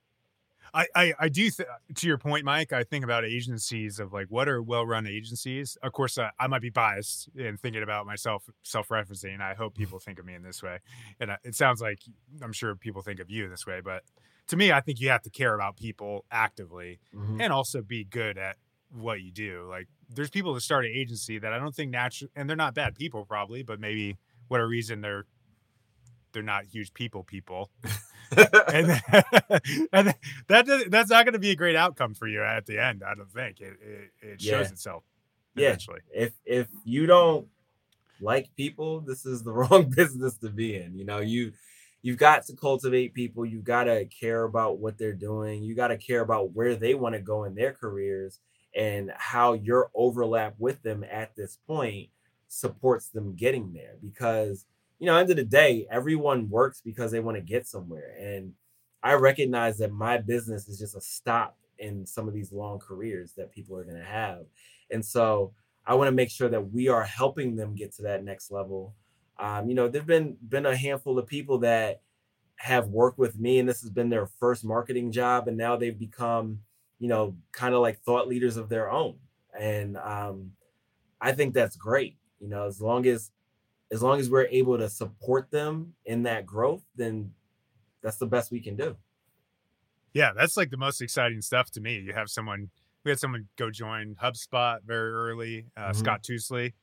[0.75, 2.73] I, I, I do th- to your point, Mike.
[2.73, 5.77] I think about agencies of like what are well-run agencies.
[5.81, 9.39] Of course, uh, I might be biased in thinking about myself, self-referencing.
[9.39, 10.79] I hope people think of me in this way,
[11.19, 11.99] and uh, it sounds like
[12.41, 13.79] I'm sure people think of you this way.
[13.81, 14.03] But
[14.47, 17.39] to me, I think you have to care about people actively mm-hmm.
[17.39, 18.57] and also be good at
[18.91, 19.65] what you do.
[19.69, 22.75] Like, there's people that start an agency that I don't think natural, and they're not
[22.75, 24.17] bad people probably, but maybe
[24.49, 25.25] whatever reason they're
[26.33, 27.71] they're not huge people people
[28.31, 29.01] and,
[29.93, 30.15] and
[30.47, 33.03] that that's not going to be a great outcome for you at the end.
[33.03, 34.71] I don't think it it, it shows yeah.
[34.71, 35.03] itself
[35.55, 36.01] eventually.
[36.13, 36.23] Yeah.
[36.23, 37.47] If if you don't
[38.21, 40.97] like people, this is the wrong business to be in.
[40.97, 41.53] You know, you
[42.01, 43.45] you've got to cultivate people.
[43.45, 45.63] You got to care about what they're doing.
[45.63, 48.39] You got to care about where they want to go in their careers
[48.75, 52.09] and how your overlap with them at this point
[52.47, 54.65] supports them getting there because
[54.99, 58.15] you know, end of the day, everyone works because they want to get somewhere.
[58.19, 58.53] And
[59.03, 63.34] I recognize that my business is just a stop in some of these long careers
[63.34, 64.45] that people are going to have.
[64.89, 65.53] And so
[65.86, 68.95] I want to make sure that we are helping them get to that next level.
[69.38, 72.01] Um, you know, there've been been a handful of people that
[72.58, 75.99] have worked with me and this has been their first marketing job and now they've
[75.99, 76.60] become,
[76.99, 79.17] you know, kind of like thought leaders of their own.
[79.60, 80.51] And um,
[81.21, 82.17] I think that's great.
[82.39, 83.31] You know, as long as
[83.95, 87.31] as long as we're able to support them in that growth, then
[88.03, 88.97] that's the best we can do.
[90.13, 91.99] Yeah, that's like the most exciting stuff to me.
[91.99, 92.71] You have someone,
[93.05, 95.93] we had someone go join HubSpot very early, uh, mm-hmm.
[95.93, 96.73] Scott Tousley.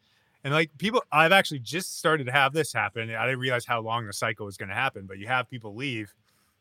[0.43, 3.15] And like people, I've actually just started to have this happen.
[3.15, 5.77] I didn't realize how long the cycle was going to happen, but you have people
[5.77, 6.15] leave,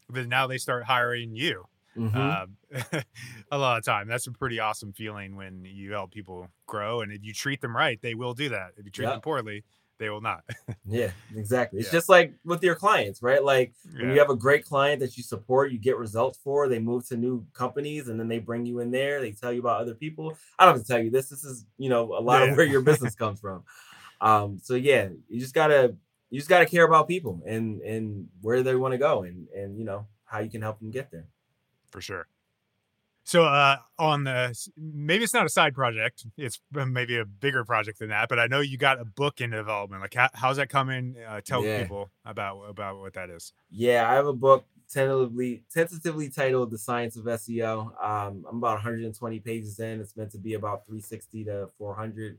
[0.10, 1.64] but now they start hiring you.
[1.98, 2.18] Mm-hmm.
[2.18, 3.04] Um,
[3.52, 4.10] a lot of time.
[4.10, 7.02] That's a pretty awesome feeling when you help people grow.
[7.02, 8.72] And if you treat them right, they will do that.
[8.78, 9.64] If you treat them poorly,
[10.02, 10.44] they will not.
[10.88, 11.80] yeah, exactly.
[11.80, 12.00] It's yeah.
[12.00, 13.44] just like with your clients, right?
[13.44, 14.02] Like yeah.
[14.02, 17.08] when you have a great client that you support, you get results for, they move
[17.10, 19.94] to new companies and then they bring you in there, they tell you about other
[19.94, 20.36] people.
[20.58, 21.30] I don't have to tell you this.
[21.30, 22.50] This is, you know, a lot yeah.
[22.50, 23.64] of where your business comes from.
[24.22, 25.96] Um, so yeah, you just gotta
[26.32, 29.78] you just gotta care about people and and where they want to go and and
[29.78, 31.28] you know how you can help them get there.
[31.92, 32.28] For sure.
[33.32, 38.00] So uh, on the maybe it's not a side project, it's maybe a bigger project
[38.00, 38.28] than that.
[38.28, 40.02] But I know you got a book in development.
[40.02, 41.16] Like, how, how's that coming?
[41.26, 41.82] Uh, tell yeah.
[41.82, 43.54] people about about what that is.
[43.70, 48.74] Yeah, I have a book tentatively tentatively titled "The Science of SEO." Um, I'm about
[48.74, 50.02] 120 pages in.
[50.02, 52.38] It's meant to be about 360 to 400.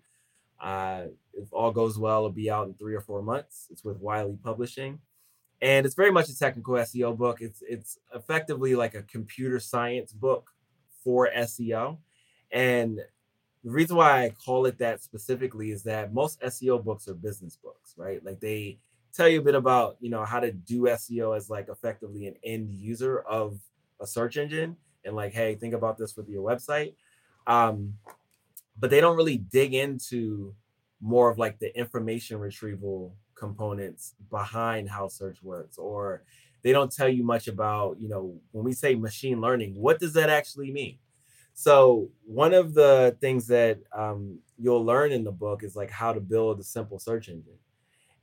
[0.61, 3.69] Uh, if all goes well, it'll be out in three or four months.
[3.71, 4.99] It's with Wiley Publishing
[5.63, 7.41] and it's very much a technical SEO book.
[7.41, 10.51] It's it's effectively like a computer science book
[11.03, 11.99] for SEO.
[12.51, 12.99] And
[13.65, 17.57] the reason why I call it that specifically is that most SEO books are business
[17.57, 18.25] books, right?
[18.25, 18.79] Like they
[19.15, 22.35] tell you a bit about, you know, how to do SEO as like effectively an
[22.45, 23.59] end user of
[24.01, 26.95] a search engine and like, hey, think about this with your website.
[27.47, 27.95] Um,
[28.79, 30.55] but they don't really dig into
[31.01, 36.23] more of like the information retrieval components behind how search works or
[36.63, 40.13] they don't tell you much about, you know, when we say machine learning, what does
[40.15, 40.99] that actually mean?
[41.55, 46.13] So one of the things that um, you'll learn in the book is like how
[46.13, 47.59] to build a simple search engine,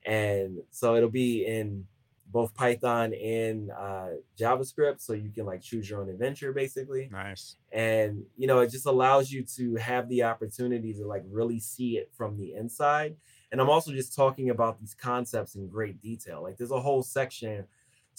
[0.05, 1.85] and so it'll be in
[2.31, 7.09] both Python and uh, JavaScript, so you can like choose your own adventure basically.
[7.11, 7.55] Nice.
[7.71, 11.97] And you know, it just allows you to have the opportunity to like really see
[11.97, 13.15] it from the inside.
[13.51, 16.43] And I'm also just talking about these concepts in great detail.
[16.43, 17.65] Like there's a whole section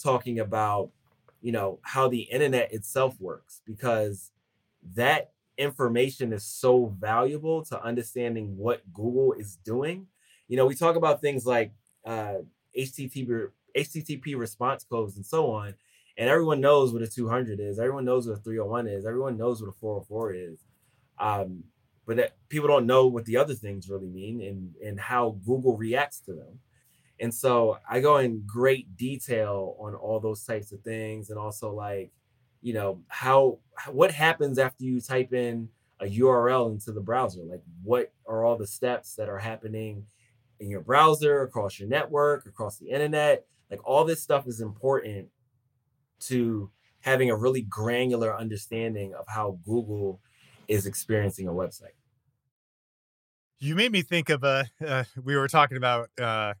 [0.01, 0.91] talking about
[1.41, 4.31] you know how the internet itself works because
[4.95, 10.07] that information is so valuable to understanding what Google is doing.
[10.47, 11.71] You know, we talk about things like
[12.05, 12.37] uh,
[12.77, 15.75] HTTP HTTP response codes and so on,
[16.17, 17.79] and everyone knows what a 200 is.
[17.79, 19.05] Everyone knows what a 301 is.
[19.05, 20.59] Everyone knows what a 404 is.
[21.19, 21.63] Um,
[22.05, 25.77] but that, people don't know what the other things really mean and and how Google
[25.77, 26.59] reacts to them.
[27.21, 31.71] And so I go in great detail on all those types of things, and also
[31.71, 32.11] like,
[32.61, 37.43] you know, how what happens after you type in a URL into the browser?
[37.43, 40.07] Like, what are all the steps that are happening
[40.59, 43.45] in your browser, across your network, across the internet?
[43.69, 45.29] Like, all this stuff is important
[46.21, 50.21] to having a really granular understanding of how Google
[50.67, 51.95] is experiencing a website.
[53.59, 54.65] You made me think of a.
[54.83, 56.55] Uh, we were talking about uh,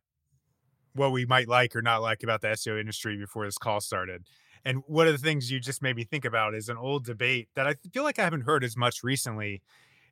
[0.93, 4.23] what we might like or not like about the SEO industry before this call started.
[4.63, 7.49] And one of the things you just made me think about is an old debate
[7.55, 9.61] that I feel like I haven't heard as much recently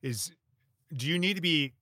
[0.01, 0.31] is
[0.95, 1.73] do you need to be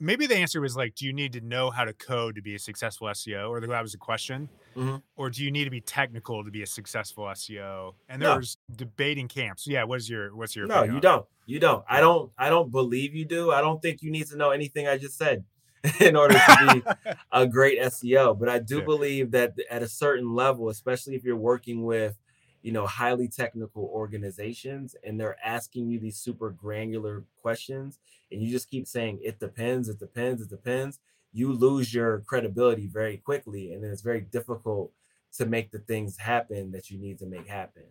[0.00, 2.54] maybe the answer was like do you need to know how to code to be
[2.54, 4.96] a successful SEO or that was a question mm-hmm.
[5.16, 8.76] or do you need to be technical to be a successful SEO and there's no.
[8.76, 12.48] debating camps yeah what's your what's your no you don't you don't I don't I
[12.48, 15.44] don't believe you do I don't think you need to know anything I just said
[16.00, 18.38] in order to be a great SEO.
[18.38, 22.16] But I do believe that at a certain level, especially if you're working with,
[22.62, 27.98] you know, highly technical organizations and they're asking you these super granular questions
[28.32, 30.98] and you just keep saying it depends, it depends, it depends,
[31.32, 34.90] you lose your credibility very quickly and then it's very difficult
[35.36, 37.84] to make the things happen that you need to make happen.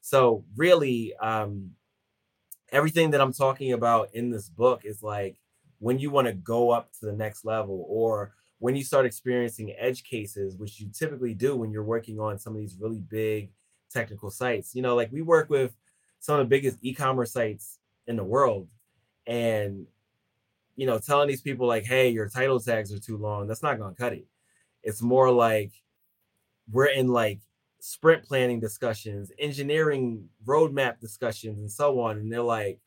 [0.00, 1.72] So really um
[2.70, 5.40] everything that I'm talking about in this book is like
[5.80, 9.74] when you want to go up to the next level or when you start experiencing
[9.78, 13.50] edge cases, which you typically do when you're working on some of these really big
[13.90, 14.74] technical sites.
[14.74, 15.74] You know, like we work with
[16.20, 18.68] some of the biggest e-commerce sites in the world
[19.26, 19.86] and
[20.76, 23.78] you know, telling these people like, "Hey, your title tags are too long." That's not
[23.78, 24.26] going to cut it.
[24.82, 25.72] It's more like
[26.70, 27.40] we're in like
[27.80, 32.78] sprint planning discussions, engineering roadmap discussions and so on and they're like,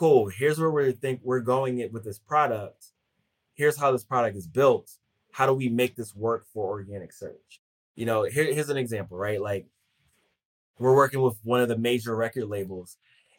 [0.00, 2.86] cool, here's where we think we're going it with this product.
[3.52, 4.90] Here's how this product is built.
[5.30, 7.60] How do we make this work for organic search?
[7.96, 9.42] You know, here, here's an example, right?
[9.42, 9.66] Like
[10.78, 12.96] we're working with one of the major record labels,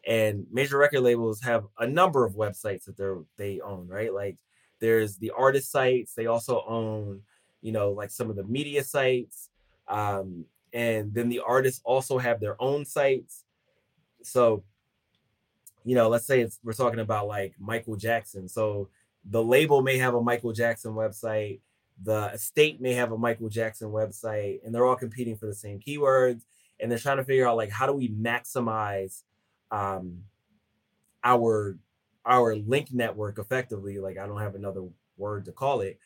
[0.08, 4.14] and major record labels have a number of websites that they're they own, right?
[4.14, 4.38] Like
[4.80, 7.22] there's the artist sites, they also own,
[7.62, 9.50] you know, like some of the media sites.
[9.88, 13.46] Um, and then the artists also have their own sites.
[14.22, 14.64] So
[15.84, 18.48] you know, let's say it's we're talking about like Michael Jackson.
[18.48, 18.90] So
[19.30, 21.60] the label may have a Michael Jackson website,
[22.04, 25.80] the estate may have a Michael Jackson website, and they're all competing for the same
[25.80, 26.42] keywords.
[26.80, 29.22] And they're trying to figure out like how do we maximize
[29.70, 30.24] um
[31.24, 31.78] our
[32.26, 34.00] our link network effectively.
[34.00, 34.84] Like I don't have another
[35.18, 36.00] word to call it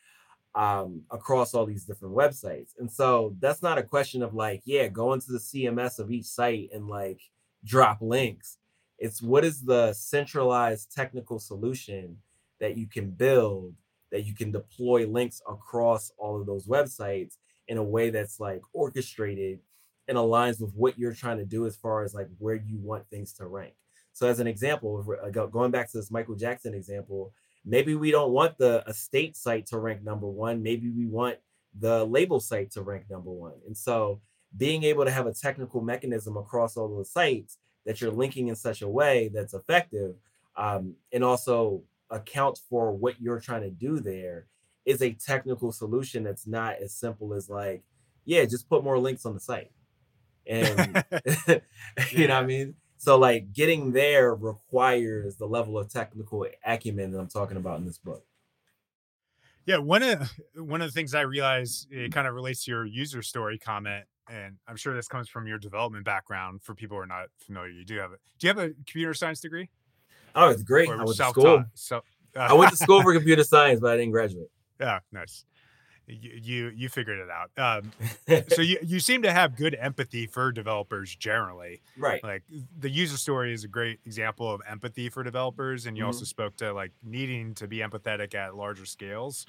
[0.55, 2.69] um, across all these different websites.
[2.79, 6.25] And so that's not a question of like, yeah, go into the CMS of each
[6.25, 7.21] site and like
[7.63, 8.57] drop links.
[8.97, 12.17] It's what is the centralized technical solution
[12.59, 13.75] that you can build
[14.11, 17.35] that you can deploy links across all of those websites
[17.67, 19.59] in a way that's like orchestrated
[20.07, 23.09] and aligns with what you're trying to do as far as like where you want
[23.09, 23.73] things to rank.
[24.13, 25.03] So as an example,
[25.51, 27.33] going back to this Michael Jackson example,
[27.65, 30.63] maybe we don't want the estate site to rank number one.
[30.63, 31.37] Maybe we want
[31.77, 33.55] the label site to rank number one.
[33.65, 34.21] And so
[34.55, 38.55] being able to have a technical mechanism across all those sites that you're linking in
[38.55, 40.15] such a way that's effective
[40.57, 44.47] um, and also account for what you're trying to do there
[44.85, 47.83] is a technical solution that's not as simple as like
[48.25, 49.71] yeah just put more links on the site.
[50.47, 51.03] And
[52.11, 52.75] you know what i mean?
[52.97, 57.85] So like getting there requires the level of technical acumen that i'm talking about in
[57.85, 58.25] this book.
[59.65, 62.85] Yeah one of one of the things i realize it kind of relates to your
[62.85, 66.61] user story comment and I'm sure this comes from your development background.
[66.63, 68.19] For people who are not familiar, you do have it.
[68.39, 69.69] Do you have a computer science degree?
[70.35, 70.89] Oh, it's great.
[70.89, 71.63] Or I went to school.
[71.73, 71.97] So
[72.35, 74.49] uh, I went to school for computer science, but I didn't graduate.
[74.79, 75.45] Yeah, nice.
[76.07, 77.83] You you, you figured it out.
[77.83, 77.91] Um,
[78.49, 81.81] so you you seem to have good empathy for developers generally.
[81.97, 82.23] Right.
[82.23, 82.43] Like
[82.79, 86.07] the user story is a great example of empathy for developers, and you mm-hmm.
[86.07, 89.45] also spoke to like needing to be empathetic at larger scales.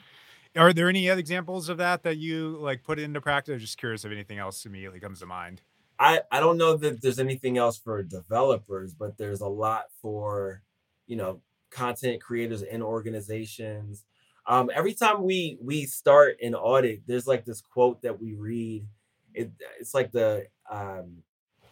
[0.57, 3.55] Are there any other examples of that that you like put into practice?
[3.55, 5.63] I'm just curious if anything else immediately comes to mind.
[5.99, 10.63] I, I don't know that there's anything else for developers, but there's a lot for,
[11.07, 11.41] you know,
[11.71, 14.05] content creators and organizations.
[14.47, 18.87] Um, every time we we start an audit, there's like this quote that we read.
[19.35, 19.51] It,
[19.81, 21.23] it's like the um,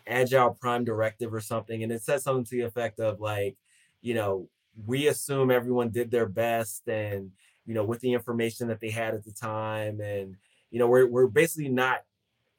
[0.07, 3.57] agile prime directive or something, and it says something to the effect of like,
[4.03, 4.49] you know,
[4.87, 7.30] we assume everyone did their best and,
[7.66, 10.00] you know, with the information that they had at the time.
[10.00, 10.36] And,
[10.70, 12.02] you know, we're, we're basically not,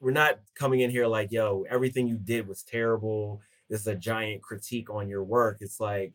[0.00, 3.40] we're not coming in here like, yo, everything you did was terrible.
[3.68, 5.58] This is a giant critique on your work.
[5.60, 6.12] It's like,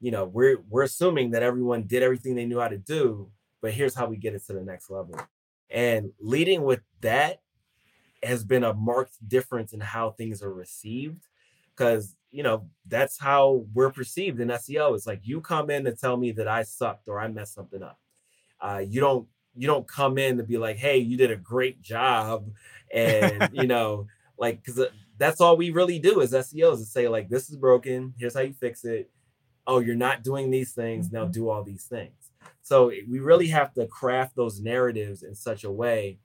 [0.00, 3.30] you know, we're, we're assuming that everyone did everything they knew how to do,
[3.62, 5.14] but here's how we get it to the next level.
[5.70, 7.40] And leading with that
[8.22, 11.26] has been a marked difference in how things are received
[11.76, 14.94] because you know that's how we're perceived in SEO.
[14.94, 17.82] It's like you come in to tell me that I sucked or I messed something
[17.82, 17.98] up.
[18.60, 21.80] Uh, you don't you don't come in to be like, hey, you did a great
[21.80, 22.50] job,
[22.92, 24.06] and you know,
[24.38, 27.56] like because uh, that's all we really do as SEOs is say like, this is
[27.56, 28.14] broken.
[28.18, 29.10] Here's how you fix it.
[29.66, 31.22] Oh, you're not doing these things now.
[31.22, 31.32] Mm-hmm.
[31.32, 32.30] Do all these things.
[32.62, 36.18] So we really have to craft those narratives in such a way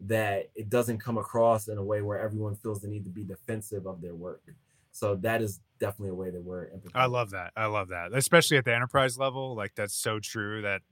[0.00, 3.24] that it doesn't come across in a way where everyone feels the need to be
[3.24, 4.42] defensive of their work.
[4.90, 6.68] So that is definitely a way that we're.
[6.94, 7.52] I love that.
[7.56, 9.56] I love that, especially at the enterprise level.
[9.56, 10.62] Like that's so true.
[10.62, 10.82] That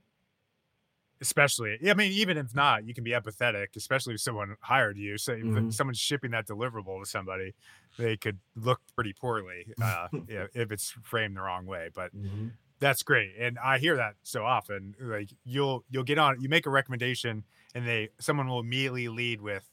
[1.23, 5.17] especially, I mean, even if not, you can be empathetic, especially if someone hired you.
[5.17, 5.69] So mm-hmm.
[5.69, 7.55] if someone's shipping that deliverable to somebody,
[7.97, 11.89] they could look pretty poorly uh, if it's framed the wrong way.
[11.93, 12.49] But mm-hmm.
[12.79, 14.95] that's great, and I hear that so often.
[14.99, 17.43] Like you'll you'll get on, you make a recommendation,
[17.73, 19.63] and they someone will immediately lead with,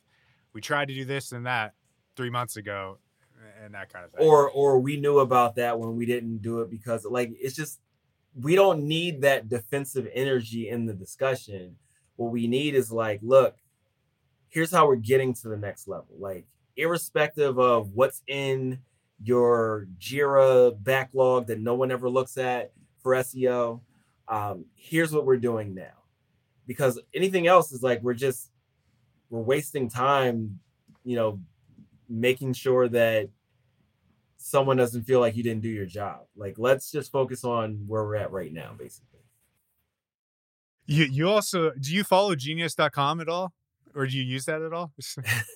[0.53, 1.75] "We tried to do this and that
[2.17, 2.99] three months ago."
[3.63, 4.27] and that kind of thing.
[4.27, 7.81] Or or we knew about that when we didn't do it because like it's just
[8.35, 11.77] we don't need that defensive energy in the discussion.
[12.17, 13.57] What we need is like, look,
[14.49, 16.15] here's how we're getting to the next level.
[16.19, 18.81] Like irrespective of what's in
[19.23, 22.73] your Jira backlog that no one ever looks at
[23.03, 23.81] for SEO,
[24.29, 25.93] um, here's what we're doing now.
[26.67, 28.51] Because anything else is like we're just
[29.29, 30.61] we're wasting time,
[31.05, 31.41] you know,
[32.09, 33.29] making sure that
[34.41, 36.21] someone doesn't feel like you didn't do your job.
[36.35, 39.21] Like let's just focus on where we're at right now, basically.
[40.87, 43.53] You you also do you follow genius.com at all?
[43.95, 44.93] Or do you use that at all?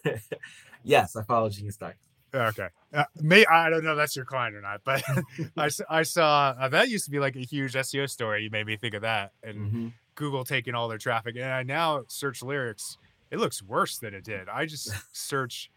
[0.85, 1.93] yes, I follow genius.com.
[2.35, 2.68] Okay.
[2.93, 5.03] Uh, may I don't know if that's your client or not, but
[5.57, 8.43] I, I saw uh, that used to be like a huge SEO story.
[8.43, 9.89] You made me think of that and mm-hmm.
[10.16, 11.37] Google taking all their traffic.
[11.37, 12.99] And I now search lyrics.
[13.30, 14.49] It looks worse than it did.
[14.49, 15.70] I just search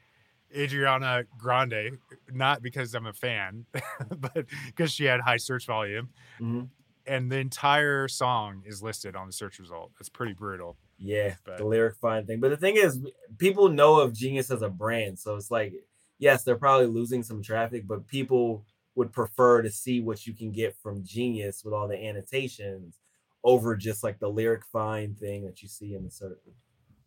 [0.55, 1.97] Ariana Grande,
[2.31, 3.65] not because I'm a fan,
[4.17, 6.09] but because she had high search volume.
[6.39, 6.63] Mm-hmm.
[7.05, 9.91] And the entire song is listed on the search result.
[9.99, 10.75] It's pretty brutal.
[10.97, 11.57] Yeah, but.
[11.57, 12.39] the LyricFind thing.
[12.39, 12.99] But the thing is,
[13.37, 15.17] people know of Genius as a brand.
[15.17, 15.73] So it's like,
[16.19, 20.51] yes, they're probably losing some traffic, but people would prefer to see what you can
[20.51, 22.99] get from Genius with all the annotations
[23.43, 26.39] over just like the LyricFind thing that you see in the search.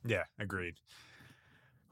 [0.06, 0.76] Yeah, agreed.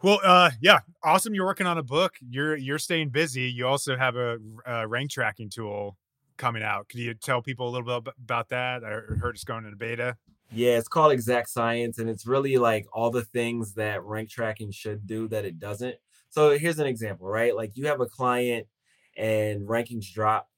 [0.00, 1.34] Well, uh, yeah, awesome.
[1.34, 2.14] You're working on a book.
[2.20, 3.50] You're you're staying busy.
[3.50, 5.96] You also have a, a rank tracking tool
[6.36, 6.88] coming out.
[6.88, 8.84] Could you tell people a little bit about that?
[8.84, 10.16] I heard it's going into beta.
[10.52, 14.70] Yeah, it's called Exact Science, and it's really like all the things that rank tracking
[14.70, 15.96] should do that it doesn't.
[16.30, 17.54] So here's an example, right?
[17.54, 18.68] Like you have a client
[19.16, 20.48] and rankings drop,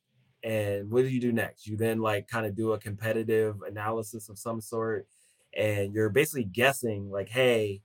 [0.44, 1.66] and what do you do next?
[1.66, 5.06] You then like kind of do a competitive analysis of some sort,
[5.56, 7.80] and you're basically guessing like, hey,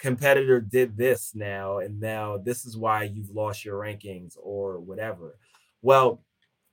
[0.00, 5.38] competitor did this now and now this is why you've lost your rankings or whatever.
[5.82, 6.22] Well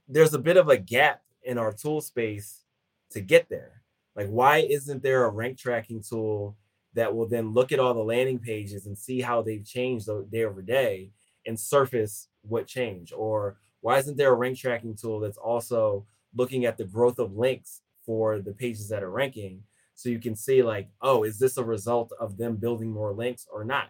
[0.08, 2.64] there's a bit of a gap in our tool space
[3.12, 3.82] to get there.
[4.16, 6.56] Like why isn't there a rank tracking tool
[6.94, 10.46] that will then look at all the landing pages and see how they've changed day
[10.46, 11.12] over day
[11.46, 13.14] and surface what changed?
[13.14, 17.36] Or why isn't there a rank tracking tool that's also looking at the growth of
[17.36, 19.64] links for the pages that are ranking
[19.98, 23.48] so you can see like oh is this a result of them building more links
[23.52, 23.90] or not?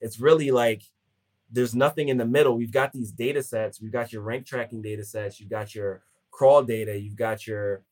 [0.00, 0.82] It's really like
[1.50, 2.56] there's nothing in the middle.
[2.56, 3.80] We've got these data sets.
[3.80, 5.40] We've got your rank tracking data sets.
[5.40, 6.98] You've got your crawl data.
[6.98, 7.82] You've got your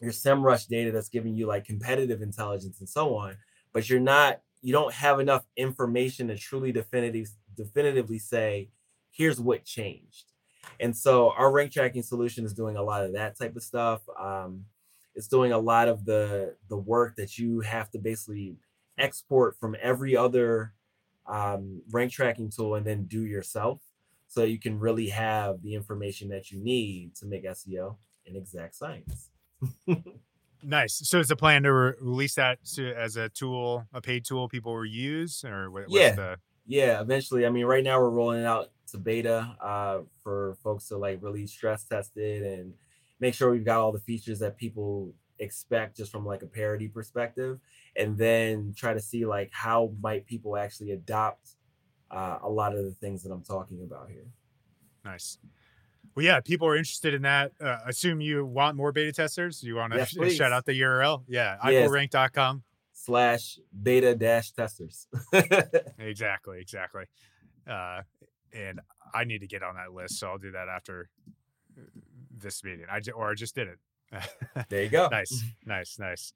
[0.00, 3.36] your semrush data that's giving you like competitive intelligence and so on.
[3.72, 7.26] But you're not you don't have enough information to truly definitively
[7.56, 8.70] definitively say
[9.12, 10.32] here's what changed.
[10.80, 14.00] And so our rank tracking solution is doing a lot of that type of stuff.
[14.18, 14.64] Um,
[15.14, 18.56] it's doing a lot of the the work that you have to basically
[18.98, 20.72] export from every other
[21.26, 23.80] um, rank tracking tool and then do yourself
[24.32, 27.96] so you can really have the information that you need to make SEO
[28.26, 29.28] an exact science.
[30.62, 30.94] nice.
[31.06, 34.48] So is the plan to re- release that to, as a tool, a paid tool
[34.48, 36.36] people will use, or what, yeah, the...
[36.66, 37.00] yeah.
[37.00, 40.96] Eventually, I mean, right now we're rolling it out to beta uh, for folks to
[40.96, 42.72] like really stress test it and
[43.22, 46.88] make sure we've got all the features that people expect just from like a parity
[46.88, 47.58] perspective
[47.96, 51.56] and then try to see like how might people actually adopt
[52.10, 54.26] uh, a lot of the things that i'm talking about here
[55.04, 55.38] nice
[56.14, 57.52] Well, yeah, people are interested in that.
[57.58, 59.62] Uh, assume you want more beta testers.
[59.62, 61.22] You want to Yes, sh- shout out the URL?
[61.26, 61.88] Yeah, Yes.
[61.88, 62.62] iPullRank.com.
[62.92, 65.06] Slash beta dash testers.
[65.98, 67.04] Exactly, exactly.
[67.66, 68.02] Uh,
[68.52, 68.80] and
[69.14, 71.08] I need to get on that list, so I'll do that after
[72.42, 72.86] this meeting.
[72.90, 73.78] I or I just did it.
[74.68, 75.08] there you go.
[75.10, 76.32] nice, nice, nice.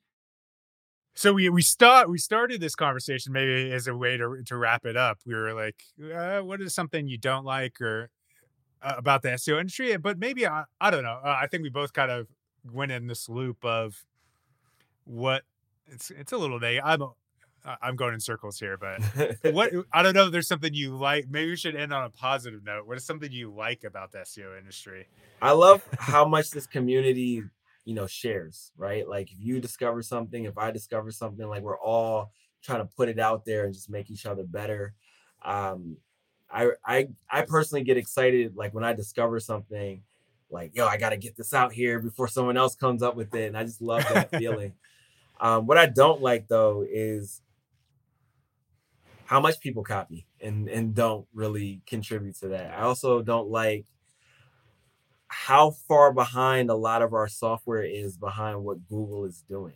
[1.15, 4.85] So we we start we started this conversation maybe as a way to to wrap
[4.85, 5.19] it up.
[5.27, 5.83] We were like,
[6.15, 8.11] uh, what is something you don't like or
[8.83, 9.97] uh, about the SEO industry?
[9.97, 11.19] But maybe I I don't know.
[11.25, 12.29] Uh, I think we both kind of
[12.71, 14.05] went in this loop of
[15.05, 15.43] what
[15.87, 16.81] it's it's a little vague.
[16.85, 17.03] I'm
[17.83, 19.01] I'm going in circles here, but
[19.53, 21.29] what I don't know if there's something you like.
[21.29, 22.87] Maybe we should end on a positive note.
[22.87, 25.09] What is something you like about the SEO industry?
[25.43, 27.43] I love how much this community,
[27.85, 29.09] you know, shares, right?
[29.09, 33.09] Like if you discover something, if I discover something, like we're all trying to put
[33.09, 34.95] it out there and just make each other better.
[35.45, 35.97] Um,
[36.51, 40.03] I I I personally get excited like when I discover something,
[40.51, 43.49] like yo, I gotta get this out here before someone else comes up with it,
[43.49, 44.73] and I just love that feeling.
[45.41, 47.43] Um, what I don't like though is
[49.27, 52.73] how much people copy and and don't really contribute to that.
[52.79, 53.87] I also don't like
[55.29, 59.75] how far behind a lot of our software is behind what Google is doing.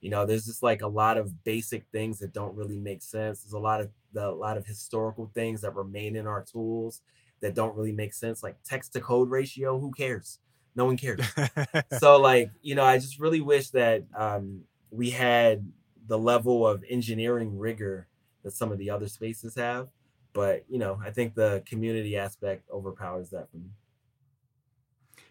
[0.00, 3.42] You know, there's just like a lot of basic things that don't really make sense.
[3.42, 7.02] There's a lot of the a lot of historical things that remain in our tools
[7.40, 9.78] that don't really make sense, like text to code ratio.
[9.78, 10.38] Who cares?
[10.74, 11.20] No one cares.
[11.98, 15.70] so like, you know, I just really wish that um, we had
[16.06, 18.08] the level of engineering rigor
[18.42, 19.88] that some of the other spaces have.
[20.32, 23.70] But you know, I think the community aspect overpowers that for me.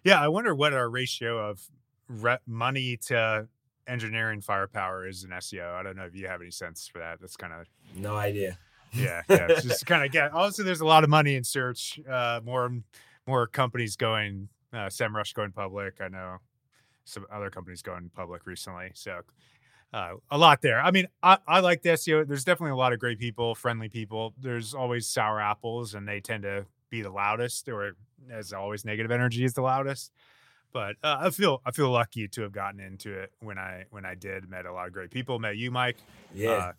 [0.03, 1.61] Yeah, I wonder what our ratio of
[2.07, 3.47] re- money to
[3.87, 5.73] engineering firepower is in SEO.
[5.73, 7.19] I don't know if you have any sense for that.
[7.19, 8.57] That's kind of No idea.
[8.93, 9.47] yeah, yeah.
[9.49, 10.31] it's just kind of get.
[10.31, 11.99] Also, there's a lot of money in search.
[12.09, 12.71] Uh, more
[13.27, 14.49] more companies going.
[14.71, 15.95] Uh, SEMrush going public.
[15.99, 16.37] I know
[17.05, 18.91] some other companies going public recently.
[18.93, 19.21] So
[19.93, 20.79] uh, a lot there.
[20.81, 22.27] I mean, I, I like the SEO.
[22.27, 24.33] There's definitely a lot of great people, friendly people.
[24.39, 27.93] There's always sour apples, and they tend to be the loudest, or
[28.31, 30.11] as always, negative energy is the loudest.
[30.71, 34.05] But uh, I feel I feel lucky to have gotten into it when I when
[34.05, 34.47] I did.
[34.47, 35.39] Met a lot of great people.
[35.39, 35.97] Met you, Mike.
[36.33, 36.51] Yeah.
[36.51, 36.71] Uh,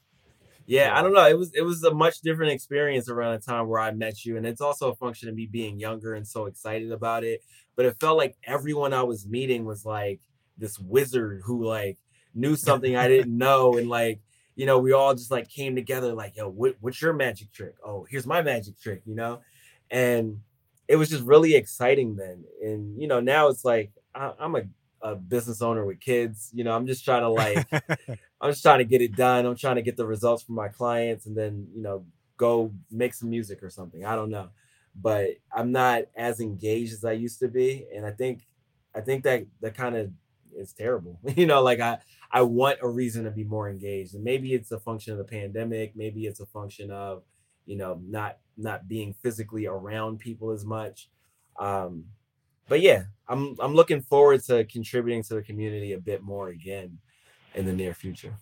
[0.66, 0.98] yeah, yeah.
[0.98, 1.26] I don't know.
[1.26, 4.36] It was it was a much different experience around the time where I met you.
[4.36, 7.42] And it's also a function of me being younger and so excited about it.
[7.74, 10.20] But it felt like everyone I was meeting was like
[10.56, 11.98] this wizard who like
[12.34, 13.76] knew something I didn't know.
[13.76, 14.20] And like,
[14.56, 17.74] you know, we all just like came together, like, yo, what, what's your magic trick?
[17.84, 19.40] Oh, here's my magic trick, you know?
[19.90, 20.40] And
[20.90, 22.44] it was just really exciting then.
[22.60, 24.62] And you know, now it's like I, I'm a,
[25.02, 26.50] a business owner with kids.
[26.52, 27.66] You know, I'm just trying to like
[28.40, 29.46] I'm just trying to get it done.
[29.46, 32.04] I'm trying to get the results from my clients and then, you know,
[32.36, 34.04] go make some music or something.
[34.04, 34.48] I don't know.
[35.00, 37.86] But I'm not as engaged as I used to be.
[37.94, 38.48] And I think
[38.92, 40.10] I think that that kind of
[40.56, 41.18] is terrible.
[41.36, 41.98] you know, like I
[42.30, 44.14] I want a reason to be more engaged.
[44.14, 47.22] And maybe it's a function of the pandemic, maybe it's a function of,
[47.66, 51.08] you know, not not being physically around people as much.
[51.58, 52.04] Um
[52.68, 56.98] but yeah, I'm I'm looking forward to contributing to the community a bit more again
[57.54, 58.36] in the near future.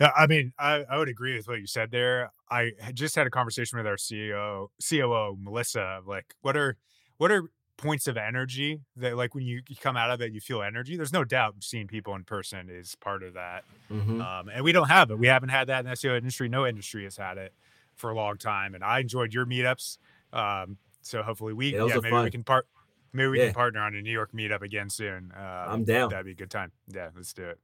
[0.00, 2.32] Yeah, I mean, I, I would agree with what you said there.
[2.50, 6.00] I just had a conversation with our CEO, COO, Melissa.
[6.04, 6.76] Like, what are
[7.18, 7.44] what are
[7.76, 10.96] points of energy that, like, when you you come out of it, you feel energy?
[10.96, 13.64] There's no doubt seeing people in person is part of that.
[13.90, 14.20] Mhm.
[14.24, 15.18] Um, and we don't have it.
[15.18, 16.48] We haven't had that in the SEO industry.
[16.48, 17.52] No industry has had it
[17.96, 18.74] for a long time.
[18.74, 19.98] And I enjoyed your meetups.
[20.32, 22.66] Um, so hopefully we, Yeah, yeah, maybe we can part.
[23.12, 23.46] Maybe we Yeah.
[23.46, 25.30] can partner on a New York meetup again soon.
[25.32, 26.10] Uh, I'm down.
[26.10, 26.72] That'd be a good time.
[26.88, 27.60] Yeah, let's do it.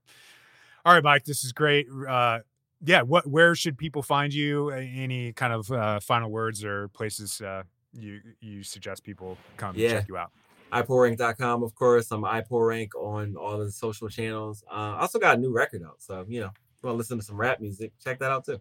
[0.84, 1.86] All right, Mike, this is great.
[2.08, 2.40] Uh,
[2.82, 4.70] yeah, what where should people find you?
[4.70, 9.90] Any kind of uh, final words or places uh, you you suggest people come Yeah.
[9.92, 10.30] check you out?
[10.72, 12.10] iPullRank.com, of course.
[12.12, 14.62] I'm iPullRank on all the social channels.
[14.70, 15.96] Uh, I also got a new record out.
[16.00, 18.44] So, you know, if you want to listen to some rap music, check that out
[18.44, 18.60] too.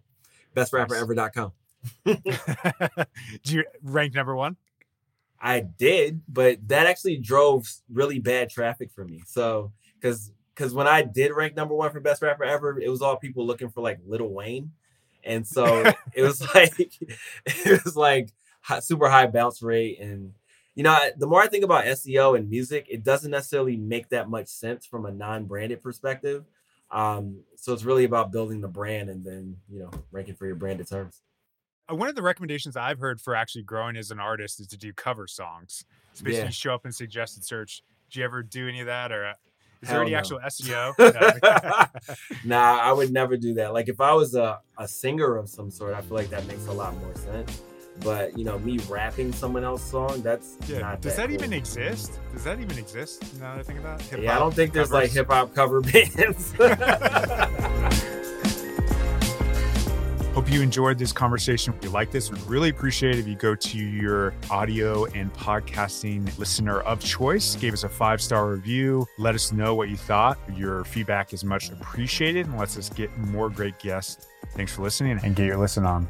[0.55, 1.51] BestRapperEver.com.
[3.43, 4.57] Do you rank number one?
[5.41, 9.21] I did, but that actually drove really bad traffic for me.
[9.25, 13.01] So, because because when I did rank number one for best rapper ever, it was
[13.01, 14.71] all people looking for like Lil Wayne,
[15.23, 16.73] and so it was like
[17.45, 18.31] it was like
[18.81, 20.33] super high bounce rate, and
[20.75, 24.29] you know the more I think about SEO and music, it doesn't necessarily make that
[24.29, 26.45] much sense from a non-branded perspective.
[26.91, 30.55] Um, so it's really about building the brand and then you know ranking for your
[30.55, 31.21] branded terms.
[31.91, 34.77] Uh, one of the recommendations I've heard for actually growing as an artist is to
[34.77, 35.85] do cover songs.
[36.11, 36.51] It's basically Yeah.
[36.51, 37.81] show up in suggested search.
[38.11, 39.33] Do you ever do any of that, or uh,
[39.81, 40.17] is there any no.
[40.17, 40.93] actual SEO?
[42.43, 43.73] Nah, I would never do that.
[43.73, 46.65] Like if I was a, a singer of some sort, I feel like that makes
[46.67, 47.61] a lot more sense.
[48.03, 50.79] But you know, me rapping someone else's song, that's Yeah.
[50.79, 51.35] not Does that, cool.
[51.35, 52.19] even exist?
[52.33, 53.23] Does that even exist?
[53.39, 54.21] Now that I think about it.
[54.21, 56.53] Yeah, I don't think there's like hip hop cover bands.
[60.33, 61.73] Hope you enjoyed this conversation.
[61.77, 65.33] If you like this, we'd really appreciate it if you go to your audio and
[65.33, 69.97] podcasting listener of choice, gave us a five star review, let us know what you
[69.97, 70.37] thought.
[70.55, 74.27] Your feedback is much appreciated and lets us get more great guests.
[74.55, 76.07] Thanks for listening and get your listen on.